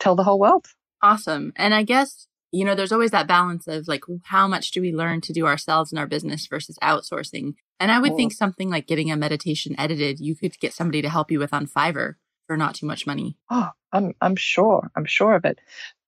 Tell 0.00 0.16
the 0.16 0.24
whole 0.24 0.38
world. 0.38 0.66
Awesome. 1.02 1.52
And 1.56 1.74
I 1.74 1.82
guess 1.82 2.26
you 2.54 2.64
know, 2.64 2.76
there's 2.76 2.92
always 2.92 3.10
that 3.10 3.26
balance 3.26 3.66
of 3.66 3.88
like, 3.88 4.04
how 4.22 4.46
much 4.46 4.70
do 4.70 4.80
we 4.80 4.92
learn 4.92 5.20
to 5.22 5.32
do 5.32 5.46
ourselves 5.46 5.90
in 5.90 5.98
our 5.98 6.06
business 6.06 6.46
versus 6.46 6.78
outsourcing? 6.80 7.54
And 7.80 7.90
I 7.90 7.98
would 7.98 8.12
oh. 8.12 8.16
think 8.16 8.32
something 8.32 8.70
like 8.70 8.86
getting 8.86 9.10
a 9.10 9.16
meditation 9.16 9.74
edited, 9.76 10.20
you 10.20 10.36
could 10.36 10.58
get 10.60 10.72
somebody 10.72 11.02
to 11.02 11.08
help 11.08 11.32
you 11.32 11.40
with 11.40 11.52
on 11.52 11.66
Fiverr 11.66 12.14
for 12.46 12.56
not 12.56 12.76
too 12.76 12.86
much 12.86 13.06
money. 13.06 13.36
Oh, 13.50 13.70
I'm, 13.92 14.14
I'm 14.20 14.36
sure. 14.36 14.90
I'm 14.94 15.04
sure 15.04 15.34
of 15.34 15.44
it. 15.44 15.58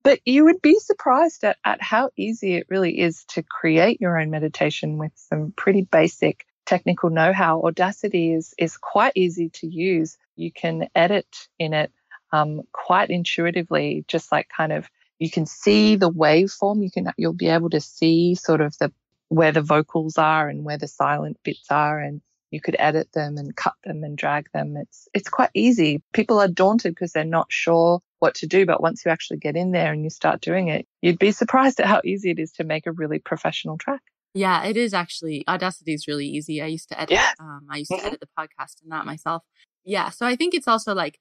But 0.05 0.21
you 0.25 0.45
would 0.45 0.63
be 0.63 0.79
surprised 0.79 1.43
at, 1.43 1.57
at 1.65 1.83
how 1.83 2.11
easy 2.17 2.55
it 2.55 2.69
really 2.71 3.01
is 3.01 3.25
to 3.31 3.43
create 3.43 4.01
your 4.01 4.21
own 4.21 4.31
meditation 4.31 4.99
with 4.99 5.13
some 5.17 5.53
pretty 5.57 5.83
basic 5.83 6.47
technical 6.65 7.11
know-how. 7.11 7.63
Audacity 7.63 8.33
is, 8.33 8.55
is 8.57 8.77
quite 8.77 9.13
easy 9.17 9.49
to 9.55 9.67
use. 9.67 10.17
You 10.37 10.53
can 10.53 10.89
edit 10.95 11.27
in 11.59 11.75
it 11.75 11.91
um, 12.33 12.63
quite 12.73 13.11
intuitively, 13.11 14.05
just 14.07 14.31
like 14.31 14.49
kind 14.49 14.73
of 14.73 14.89
you 15.19 15.31
can 15.31 15.47
see 15.47 15.97
the 15.97 16.11
waveform. 16.11 16.83
You 16.83 16.91
can 16.91 17.13
you'll 17.17 17.33
be 17.33 17.49
able 17.49 17.71
to 17.71 17.81
see 17.81 18.35
sort 18.35 18.61
of 18.61 18.77
the 18.79 18.93
where 19.29 19.53
the 19.53 19.63
vocals 19.63 20.19
are 20.19 20.49
and 20.49 20.65
where 20.65 20.79
the 20.79 20.89
silent 20.89 21.39
bits 21.43 21.67
are 21.71 21.99
and 21.99 22.21
you 22.51 22.61
could 22.61 22.77
edit 22.79 23.11
them 23.13 23.39
and 23.39 23.57
cut 23.57 23.75
them 23.85 24.05
and 24.05 24.17
drag 24.17 24.51
them. 24.53 24.77
It's 24.77 25.09
it's 25.13 25.29
quite 25.29 25.51
easy. 25.55 26.03
People 26.13 26.41
are 26.41 26.49
daunted 26.49 26.95
because 26.95 27.13
they're 27.13 27.25
not 27.25 27.47
sure 27.51 28.01
what 28.19 28.37
to 28.37 28.47
do, 28.47 28.65
but 28.67 28.81
once 28.81 29.05
you 29.05 29.11
actually 29.11 29.39
get 29.39 29.57
in 29.57 29.73
there 29.73 29.93
and 29.93 30.03
you 30.05 30.11
start 30.11 30.41
doing 30.41 30.69
it, 30.69 30.87
you'd 31.03 31.19
be 31.19 31.33
surprised 31.33 31.81
at 31.81 31.87
how 31.87 32.01
easy 32.05 32.31
it 32.31 32.39
is 32.39 32.53
to 32.53 32.65
make 32.65 32.87
a 32.87 32.93
really 32.93 33.19
professional 33.19 33.77
track. 33.77 34.01
Yeah, 34.33 34.65
it 34.65 34.77
is 34.77 34.95
actually. 34.95 35.45
Audacity 35.49 35.95
is 35.95 36.07
really 36.07 36.27
easy. 36.27 36.63
I 36.63 36.67
used 36.67 36.89
to 36.91 37.01
edit. 37.01 37.13
Yeah. 37.13 37.33
Um, 37.41 37.67
I 37.71 37.79
used 37.79 37.91
to 37.91 37.97
mm-hmm. 37.97 38.07
edit 38.07 38.21
the 38.21 38.29
podcast 38.39 38.83
and 38.83 38.93
that 38.93 39.07
myself. 39.07 39.43
Yeah, 39.85 40.11
so 40.11 40.27
I 40.27 40.37
think 40.37 40.53
it's 40.55 40.69
also 40.69 40.95
like 40.95 41.19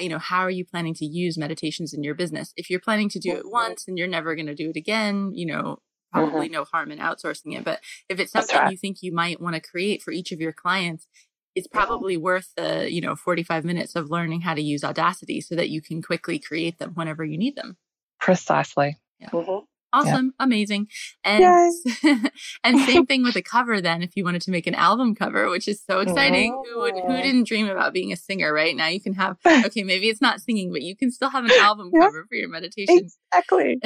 you 0.00 0.08
know, 0.08 0.18
how 0.18 0.40
are 0.40 0.50
you 0.50 0.64
planning 0.64 0.94
to 0.94 1.06
use 1.06 1.38
meditations 1.38 1.92
in 1.94 2.02
your 2.02 2.14
business? 2.14 2.52
If 2.56 2.70
you're 2.70 2.80
planning 2.80 3.08
to 3.10 3.18
do 3.18 3.32
it 3.32 3.50
once 3.50 3.84
and 3.88 3.98
you're 3.98 4.08
never 4.08 4.34
going 4.34 4.46
to 4.46 4.54
do 4.54 4.70
it 4.70 4.76
again, 4.76 5.32
you 5.34 5.46
know, 5.46 5.78
probably 6.12 6.46
mm-hmm. 6.46 6.54
no 6.54 6.64
harm 6.64 6.90
in 6.90 6.98
outsourcing 6.98 7.56
it. 7.56 7.64
But 7.64 7.80
if 8.08 8.18
it's 8.18 8.32
something 8.32 8.56
right. 8.56 8.70
you 8.70 8.76
think 8.76 8.98
you 9.02 9.12
might 9.12 9.40
want 9.40 9.54
to 9.54 9.60
create 9.60 10.02
for 10.02 10.12
each 10.12 10.32
of 10.32 10.40
your 10.40 10.52
clients, 10.52 11.06
it's 11.54 11.66
probably 11.66 12.14
yeah. 12.14 12.20
worth 12.20 12.52
the, 12.56 12.90
you 12.92 13.00
know, 13.00 13.16
45 13.16 13.64
minutes 13.64 13.96
of 13.96 14.10
learning 14.10 14.42
how 14.42 14.54
to 14.54 14.62
use 14.62 14.84
Audacity 14.84 15.40
so 15.40 15.56
that 15.56 15.70
you 15.70 15.82
can 15.82 16.02
quickly 16.02 16.38
create 16.38 16.78
them 16.78 16.92
whenever 16.94 17.24
you 17.24 17.38
need 17.38 17.56
them. 17.56 17.76
Precisely. 18.20 18.98
Yeah. 19.18 19.30
Mm-hmm. 19.30 19.64
Awesome, 19.92 20.34
yeah. 20.38 20.44
amazing. 20.44 20.88
And 21.24 21.72
and 22.64 22.80
same 22.80 23.06
thing 23.06 23.22
with 23.22 23.36
a 23.36 23.42
cover 23.42 23.80
then 23.80 24.02
if 24.02 24.16
you 24.16 24.24
wanted 24.24 24.42
to 24.42 24.50
make 24.50 24.66
an 24.66 24.74
album 24.74 25.14
cover, 25.14 25.48
which 25.48 25.66
is 25.66 25.82
so 25.82 26.00
exciting. 26.00 26.54
Oh. 26.54 26.64
Who 26.68 26.80
would 26.80 26.94
who 26.94 27.16
oh. 27.16 27.22
didn't 27.22 27.46
dream 27.46 27.68
about 27.68 27.92
being 27.92 28.12
a 28.12 28.16
singer, 28.16 28.52
right? 28.52 28.76
Now 28.76 28.88
you 28.88 29.00
can 29.00 29.14
have 29.14 29.38
okay, 29.46 29.84
maybe 29.84 30.08
it's 30.08 30.20
not 30.20 30.40
singing, 30.40 30.72
but 30.72 30.82
you 30.82 30.96
can 30.96 31.10
still 31.10 31.30
have 31.30 31.44
an 31.44 31.52
album 31.60 31.90
yeah. 31.92 32.00
cover 32.00 32.26
for 32.28 32.34
your 32.34 32.48
meditation. 32.48 33.08
Exactly. 33.32 33.80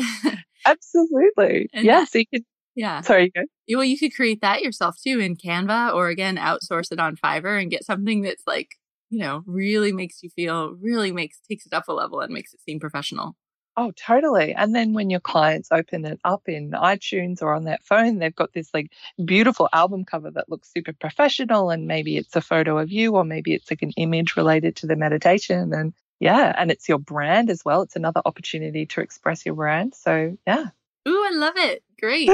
Absolutely. 0.66 1.68
And 1.72 1.84
yeah, 1.84 2.04
so 2.04 2.18
you 2.18 2.26
could 2.26 2.44
yeah. 2.74 3.02
Sorry, 3.02 3.24
you 3.24 3.30
go. 3.42 3.76
Well, 3.76 3.84
you 3.84 3.98
could 3.98 4.14
create 4.14 4.40
that 4.40 4.62
yourself 4.62 4.96
too 5.02 5.20
in 5.20 5.36
Canva 5.36 5.94
or 5.94 6.08
again 6.08 6.36
outsource 6.36 6.90
it 6.90 6.98
on 6.98 7.16
Fiverr 7.16 7.60
and 7.60 7.70
get 7.70 7.84
something 7.84 8.22
that's 8.22 8.44
like, 8.46 8.76
you 9.10 9.20
know, 9.20 9.42
really 9.46 9.92
makes 9.92 10.22
you 10.22 10.30
feel 10.30 10.74
really 10.80 11.12
makes 11.12 11.38
takes 11.48 11.66
it 11.66 11.72
up 11.72 11.88
a 11.88 11.92
level 11.92 12.20
and 12.20 12.32
makes 12.32 12.54
it 12.54 12.60
seem 12.62 12.80
professional. 12.80 13.36
Oh, 13.76 13.90
totally. 13.92 14.54
And 14.54 14.74
then 14.74 14.92
when 14.92 15.08
your 15.08 15.20
clients 15.20 15.70
open 15.72 16.04
it 16.04 16.20
up 16.24 16.42
in 16.46 16.72
iTunes 16.72 17.40
or 17.40 17.54
on 17.54 17.64
their 17.64 17.78
phone, 17.82 18.18
they've 18.18 18.34
got 18.34 18.52
this 18.52 18.68
like 18.74 18.92
beautiful 19.24 19.68
album 19.72 20.04
cover 20.04 20.30
that 20.30 20.50
looks 20.50 20.70
super 20.72 20.92
professional. 20.92 21.70
And 21.70 21.86
maybe 21.86 22.18
it's 22.18 22.36
a 22.36 22.42
photo 22.42 22.78
of 22.78 22.90
you, 22.90 23.16
or 23.16 23.24
maybe 23.24 23.54
it's 23.54 23.70
like 23.70 23.82
an 23.82 23.92
image 23.96 24.36
related 24.36 24.76
to 24.76 24.86
the 24.86 24.96
meditation. 24.96 25.72
And 25.72 25.94
yeah, 26.20 26.54
and 26.56 26.70
it's 26.70 26.88
your 26.88 26.98
brand 26.98 27.48
as 27.48 27.64
well. 27.64 27.80
It's 27.82 27.96
another 27.96 28.20
opportunity 28.26 28.84
to 28.86 29.00
express 29.00 29.46
your 29.46 29.54
brand. 29.54 29.94
So 29.94 30.36
yeah. 30.46 30.66
Ooh, 31.08 31.24
I 31.24 31.30
love 31.32 31.54
it. 31.56 31.82
Great. 32.00 32.28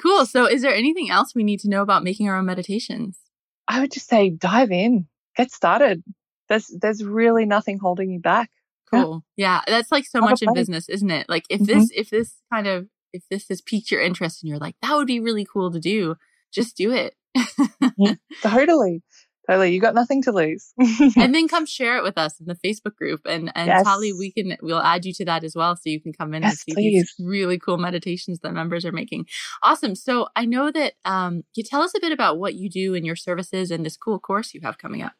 cool. 0.00 0.26
So 0.26 0.46
is 0.46 0.62
there 0.62 0.74
anything 0.74 1.10
else 1.10 1.34
we 1.34 1.42
need 1.42 1.60
to 1.60 1.68
know 1.70 1.82
about 1.82 2.04
making 2.04 2.28
our 2.28 2.36
own 2.36 2.46
meditations? 2.46 3.18
I 3.66 3.80
would 3.80 3.90
just 3.90 4.08
say 4.08 4.30
dive 4.30 4.70
in, 4.70 5.08
get 5.36 5.50
started. 5.50 6.04
There's 6.48 6.68
there's 6.68 7.02
really 7.02 7.46
nothing 7.46 7.78
holding 7.78 8.10
you 8.10 8.20
back. 8.20 8.50
Cool. 8.90 9.24
Yeah. 9.36 9.62
yeah. 9.66 9.74
That's 9.76 9.92
like 9.92 10.06
so 10.06 10.20
much 10.20 10.42
in 10.42 10.52
business, 10.54 10.88
isn't 10.88 11.10
it? 11.10 11.28
Like 11.28 11.44
if 11.50 11.60
mm-hmm. 11.60 11.78
this, 11.78 11.90
if 11.94 12.10
this 12.10 12.34
kind 12.52 12.66
of, 12.66 12.88
if 13.12 13.22
this 13.30 13.48
has 13.48 13.60
piqued 13.60 13.90
your 13.90 14.02
interest 14.02 14.42
and 14.42 14.50
you're 14.50 14.58
like, 14.58 14.76
that 14.82 14.96
would 14.96 15.06
be 15.06 15.20
really 15.20 15.46
cool 15.50 15.70
to 15.70 15.80
do, 15.80 16.16
just 16.52 16.76
do 16.76 16.92
it. 16.92 17.14
totally. 18.42 19.02
Totally. 19.46 19.74
You 19.74 19.80
got 19.80 19.94
nothing 19.94 20.22
to 20.22 20.32
lose. 20.32 20.72
and 20.78 21.34
then 21.34 21.48
come 21.48 21.66
share 21.66 21.98
it 21.98 22.02
with 22.02 22.16
us 22.16 22.40
in 22.40 22.46
the 22.46 22.54
Facebook 22.54 22.96
group. 22.96 23.22
And 23.26 23.52
and 23.54 23.66
yes. 23.66 23.84
Tali, 23.84 24.12
we 24.12 24.32
can 24.32 24.56
we'll 24.62 24.80
add 24.80 25.04
you 25.04 25.12
to 25.14 25.24
that 25.26 25.44
as 25.44 25.54
well. 25.54 25.76
So 25.76 25.82
you 25.84 26.00
can 26.00 26.12
come 26.12 26.32
in 26.32 26.42
yes, 26.42 26.52
and 26.52 26.58
see 26.58 26.74
please. 26.74 27.14
these 27.18 27.26
really 27.26 27.58
cool 27.58 27.76
meditations 27.76 28.40
that 28.40 28.52
members 28.52 28.86
are 28.86 28.92
making. 28.92 29.26
Awesome. 29.62 29.94
So 29.94 30.28
I 30.34 30.46
know 30.46 30.70
that 30.70 30.94
um 31.04 31.42
you 31.54 31.62
tell 31.62 31.82
us 31.82 31.92
a 31.94 32.00
bit 32.00 32.12
about 32.12 32.38
what 32.38 32.54
you 32.54 32.70
do 32.70 32.94
and 32.94 33.04
your 33.04 33.16
services 33.16 33.70
and 33.70 33.84
this 33.84 33.96
cool 33.96 34.18
course 34.18 34.54
you 34.54 34.60
have 34.62 34.78
coming 34.78 35.02
up. 35.02 35.12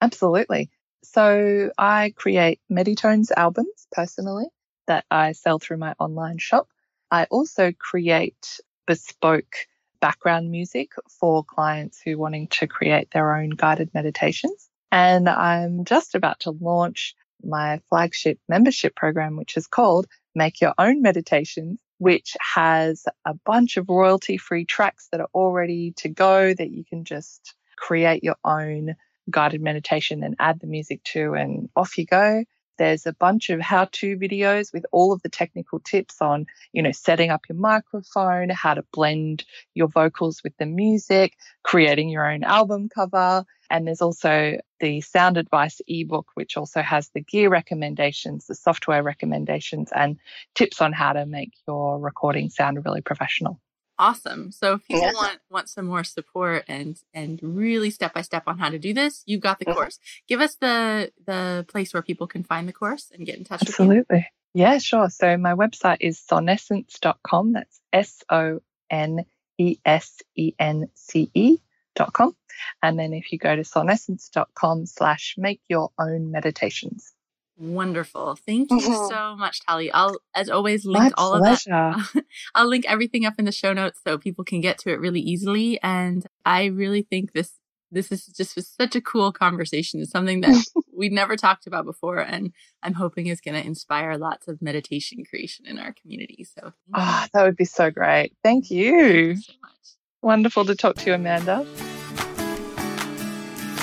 Absolutely. 0.00 0.70
So 1.02 1.70
I 1.78 2.12
create 2.16 2.60
Meditones 2.70 3.30
albums 3.36 3.86
personally 3.92 4.46
that 4.86 5.04
I 5.10 5.32
sell 5.32 5.58
through 5.58 5.78
my 5.78 5.94
online 5.98 6.38
shop. 6.38 6.68
I 7.10 7.24
also 7.30 7.72
create 7.72 8.60
bespoke 8.86 9.56
background 10.00 10.50
music 10.50 10.92
for 11.08 11.44
clients 11.44 12.00
who 12.00 12.14
are 12.14 12.18
wanting 12.18 12.48
to 12.48 12.66
create 12.66 13.10
their 13.10 13.36
own 13.36 13.50
guided 13.50 13.92
meditations. 13.94 14.68
And 14.92 15.28
I'm 15.28 15.84
just 15.84 16.14
about 16.14 16.40
to 16.40 16.50
launch 16.50 17.14
my 17.42 17.80
flagship 17.88 18.38
membership 18.48 18.94
program, 18.94 19.36
which 19.36 19.56
is 19.56 19.66
called 19.66 20.06
Make 20.34 20.60
Your 20.60 20.74
Own 20.78 21.02
Meditations, 21.02 21.80
which 21.98 22.36
has 22.40 23.04
a 23.24 23.34
bunch 23.34 23.76
of 23.76 23.88
royalty 23.88 24.36
free 24.36 24.64
tracks 24.64 25.08
that 25.12 25.20
are 25.20 25.28
all 25.32 25.52
ready 25.52 25.92
to 25.98 26.08
go 26.08 26.52
that 26.52 26.70
you 26.70 26.84
can 26.84 27.04
just 27.04 27.54
create 27.76 28.24
your 28.24 28.36
own 28.44 28.96
guided 29.30 29.60
meditation 29.60 30.22
and 30.22 30.36
add 30.38 30.60
the 30.60 30.66
music 30.66 31.02
to, 31.04 31.34
and 31.34 31.68
off 31.76 31.98
you 31.98 32.06
go. 32.06 32.44
There's 32.78 33.06
a 33.06 33.14
bunch 33.14 33.48
of 33.48 33.60
how 33.60 33.88
to 33.92 34.18
videos 34.18 34.72
with 34.72 34.84
all 34.92 35.12
of 35.12 35.22
the 35.22 35.30
technical 35.30 35.80
tips 35.80 36.16
on, 36.20 36.46
you 36.72 36.82
know, 36.82 36.92
setting 36.92 37.30
up 37.30 37.42
your 37.48 37.56
microphone, 37.56 38.50
how 38.50 38.74
to 38.74 38.84
blend 38.92 39.44
your 39.74 39.88
vocals 39.88 40.42
with 40.44 40.52
the 40.58 40.66
music, 40.66 41.36
creating 41.62 42.10
your 42.10 42.30
own 42.30 42.44
album 42.44 42.90
cover. 42.94 43.44
And 43.70 43.86
there's 43.86 44.02
also 44.02 44.58
the 44.78 45.00
sound 45.00 45.38
advice 45.38 45.80
ebook, 45.88 46.26
which 46.34 46.56
also 46.56 46.82
has 46.82 47.08
the 47.14 47.22
gear 47.22 47.48
recommendations, 47.48 48.46
the 48.46 48.54
software 48.54 49.02
recommendations, 49.02 49.90
and 49.94 50.18
tips 50.54 50.80
on 50.82 50.92
how 50.92 51.14
to 51.14 51.24
make 51.24 51.52
your 51.66 51.98
recording 51.98 52.50
sound 52.50 52.84
really 52.84 53.00
professional 53.00 53.58
awesome. 53.98 54.52
So 54.52 54.74
if 54.74 54.86
people 54.86 55.02
yeah. 55.02 55.12
want 55.12 55.38
want 55.50 55.68
some 55.68 55.86
more 55.86 56.04
support 56.04 56.64
and 56.68 56.98
and 57.14 57.38
really 57.42 57.90
step 57.90 58.14
by 58.14 58.22
step 58.22 58.44
on 58.46 58.58
how 58.58 58.68
to 58.68 58.78
do 58.78 58.94
this, 58.94 59.22
you've 59.26 59.40
got 59.40 59.58
the 59.58 59.66
mm-hmm. 59.66 59.74
course. 59.74 59.98
Give 60.28 60.40
us 60.40 60.56
the 60.56 61.12
the 61.26 61.64
place 61.68 61.92
where 61.92 62.02
people 62.02 62.26
can 62.26 62.42
find 62.42 62.68
the 62.68 62.72
course 62.72 63.10
and 63.12 63.26
get 63.26 63.38
in 63.38 63.44
touch 63.44 63.62
Absolutely. 63.62 64.28
Yeah, 64.54 64.78
sure. 64.78 65.10
So 65.10 65.36
my 65.36 65.54
website 65.54 65.98
is 66.00 66.18
sonessence.com. 66.18 67.52
That's 67.52 67.80
S 67.92 68.22
O 68.30 68.60
N 68.90 69.24
E 69.58 69.76
S 69.84 70.16
E 70.34 70.52
N 70.58 70.88
C 70.94 71.30
E 71.34 71.58
dot 71.94 72.12
com. 72.12 72.34
And 72.82 72.98
then 72.98 73.12
if 73.12 73.32
you 73.32 73.38
go 73.38 73.54
to 73.54 73.62
sonessence.com 73.62 74.86
slash 74.86 75.34
make 75.36 75.60
your 75.68 75.90
own 75.98 76.30
meditations. 76.30 77.12
Wonderful. 77.58 78.36
Thank 78.36 78.70
you 78.70 78.78
Mhm. 78.78 79.08
so 79.08 79.36
much, 79.36 79.60
Tali. 79.66 79.90
I'll, 79.92 80.18
as 80.34 80.50
always, 80.50 80.84
link 80.84 81.04
My 81.04 81.10
all 81.16 81.34
of 81.34 81.42
that. 81.42 81.62
pleasure. 81.64 82.24
I'll 82.54 82.68
link 82.68 82.84
everything 82.86 83.24
up 83.24 83.34
in 83.38 83.44
the 83.46 83.52
show 83.52 83.72
notes 83.72 84.00
so 84.06 84.18
people 84.18 84.44
can 84.44 84.60
get 84.60 84.78
to 84.80 84.90
it 84.90 85.00
really 85.00 85.20
easily. 85.20 85.80
And 85.82 86.26
I 86.44 86.66
really 86.66 87.02
think 87.02 87.32
this 87.32 87.52
this 87.92 88.10
is 88.10 88.26
just 88.26 88.56
was 88.56 88.68
such 88.68 88.96
a 88.96 89.00
cool 89.00 89.32
conversation. 89.32 90.00
It's 90.00 90.10
something 90.10 90.40
that 90.42 90.50
we'd 90.92 91.12
never 91.12 91.36
talked 91.36 91.66
about 91.66 91.84
before, 91.86 92.18
and 92.18 92.52
I'm 92.82 92.94
hoping 92.94 93.28
is 93.28 93.40
going 93.40 93.54
to 93.60 93.66
inspire 93.66 94.18
lots 94.18 94.48
of 94.48 94.60
meditation 94.60 95.24
creation 95.24 95.66
in 95.66 95.78
our 95.78 95.94
community. 95.94 96.44
So, 96.44 96.60
thank. 96.62 96.74
Ah, 96.94 97.28
that 97.32 97.44
would 97.44 97.56
be 97.56 97.64
so 97.64 97.90
great. 97.90 98.32
Thank 98.42 98.64
Thank 98.66 98.70
you. 98.72 98.94
you 98.96 99.36
so 99.36 99.52
much. 99.62 99.72
Wonderful 100.20 100.64
to 100.66 100.74
talk 100.74 100.96
to 100.96 101.10
you, 101.10 101.14
Amanda. 101.14 101.64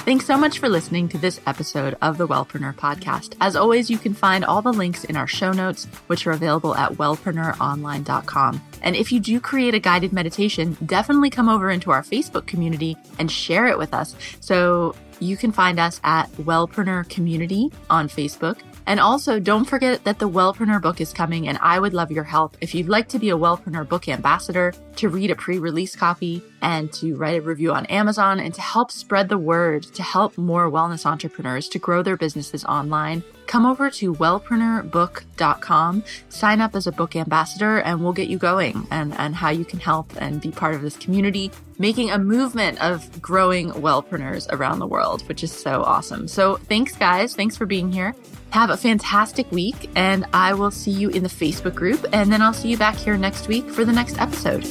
Thanks 0.06 0.26
so 0.26 0.38
much 0.38 0.60
for 0.60 0.68
listening 0.68 1.08
to 1.10 1.18
this 1.18 1.40
episode 1.48 1.96
of 2.02 2.18
the 2.18 2.28
Wellpreneur 2.28 2.76
podcast. 2.76 3.38
As 3.40 3.56
always, 3.56 3.90
you 3.90 3.98
can 3.98 4.14
find 4.14 4.44
all 4.44 4.62
the 4.62 4.74
links 4.74 5.06
in 5.06 5.16
our 5.16 5.28
show 5.28 5.54
notes, 5.54 5.86
which 6.08 6.28
are 6.28 6.32
available 6.32 6.76
at 6.76 6.92
wellpreneuronline.com. 6.92 8.62
And 8.82 8.98
if 8.98 9.14
you 9.14 9.22
do 9.22 9.40
create 9.40 9.76
a 9.76 9.80
guided 9.80 10.12
meditation, 10.12 10.76
definitely 10.86 11.30
come 11.30 11.48
over 11.48 11.70
into 11.72 11.90
our 11.90 12.02
Facebook 12.02 12.48
community 12.48 12.98
and 13.18 13.32
share 13.32 13.66
it 13.68 13.78
with 13.78 13.94
us. 13.94 14.14
So 14.42 14.94
you 15.22 15.38
can 15.38 15.54
find 15.54 15.80
us 15.80 16.02
at 16.04 16.30
Wellpreneur 16.34 17.08
Community 17.08 17.72
on 17.90 18.10
Facebook. 18.10 18.60
And 18.86 19.00
also, 19.00 19.40
don't 19.40 19.66
forget 19.66 20.04
that 20.04 20.20
the 20.20 20.30
Wellpreneur 20.30 20.82
book 20.82 21.00
is 21.00 21.14
coming, 21.14 21.48
and 21.48 21.58
I 21.62 21.80
would 21.80 21.94
love 21.94 22.12
your 22.12 22.26
help. 22.26 22.58
If 22.60 22.76
you'd 22.76 22.90
like 22.90 23.08
to 23.10 23.20
be 23.20 23.30
a 23.30 23.38
Wellpreneur 23.38 23.88
book 23.88 24.08
ambassador, 24.08 24.74
to 24.98 25.10
read 25.10 25.32
a 25.32 25.36
pre 25.36 25.58
release 25.58 25.96
copy, 25.96 26.42
and 26.62 26.92
to 26.94 27.16
write 27.16 27.38
a 27.38 27.42
review 27.42 27.72
on 27.72 27.86
Amazon, 27.88 28.40
and 28.40 28.54
to 28.54 28.62
help 28.62 28.92
spread 28.92 29.30
the 29.30 29.38
word 29.38 29.84
to 29.84 30.04
help 30.04 30.38
more 30.38 30.70
wellness 30.70 31.06
entrepreneurs 31.06 31.70
to 31.70 31.80
grow 31.80 32.04
their 32.04 32.18
businesses 32.18 32.66
online, 32.66 33.24
come 33.48 33.66
over 33.66 33.90
to 33.90 34.14
wellpreneurbook.com, 34.16 36.04
sign 36.30 36.62
up 36.62 36.76
as 36.76 36.88
a 36.88 36.92
book 36.92 37.16
ambassador, 37.16 37.80
and 37.80 38.04
we'll 38.04 38.14
get 38.14 38.28
you 38.28 38.38
going 38.38 38.88
and, 38.92 39.14
and 39.16 39.36
how 39.36 39.50
you 39.50 39.66
can 39.66 39.80
help 39.80 40.12
and 40.18 40.42
be 40.42 40.52
part 40.52 40.76
of 40.76 40.82
this 40.82 40.98
community, 40.98 41.52
making 41.78 42.12
a 42.12 42.18
movement 42.18 42.82
of 42.82 43.22
growing 43.22 43.72
wellpreneurs 43.72 44.52
around 44.52 44.80
the 44.80 44.88
world, 44.88 45.28
which 45.28 45.44
is 45.44 45.52
so 45.52 45.84
awesome. 45.84 46.28
So 46.28 46.58
thanks, 46.58 46.96
guys. 46.96 47.36
Thanks 47.36 47.56
for 47.58 47.66
being 47.66 47.92
here. 47.92 48.16
Have 48.54 48.70
a 48.70 48.78
fantastic 48.78 49.52
week, 49.52 49.90
and 49.96 50.28
I 50.32 50.54
will 50.54 50.70
see 50.70 50.92
you 50.92 51.10
in 51.10 51.24
the 51.24 51.28
Facebook 51.28 51.74
group, 51.74 52.06
and 52.14 52.32
then 52.32 52.40
I'll 52.40 52.54
see 52.54 52.70
you 52.70 52.78
back 52.78 52.96
here 52.96 53.18
next 53.18 53.48
week 53.48 53.68
for 53.68 53.84
the 53.84 53.92
next 53.92 54.20
episode. 54.20 54.64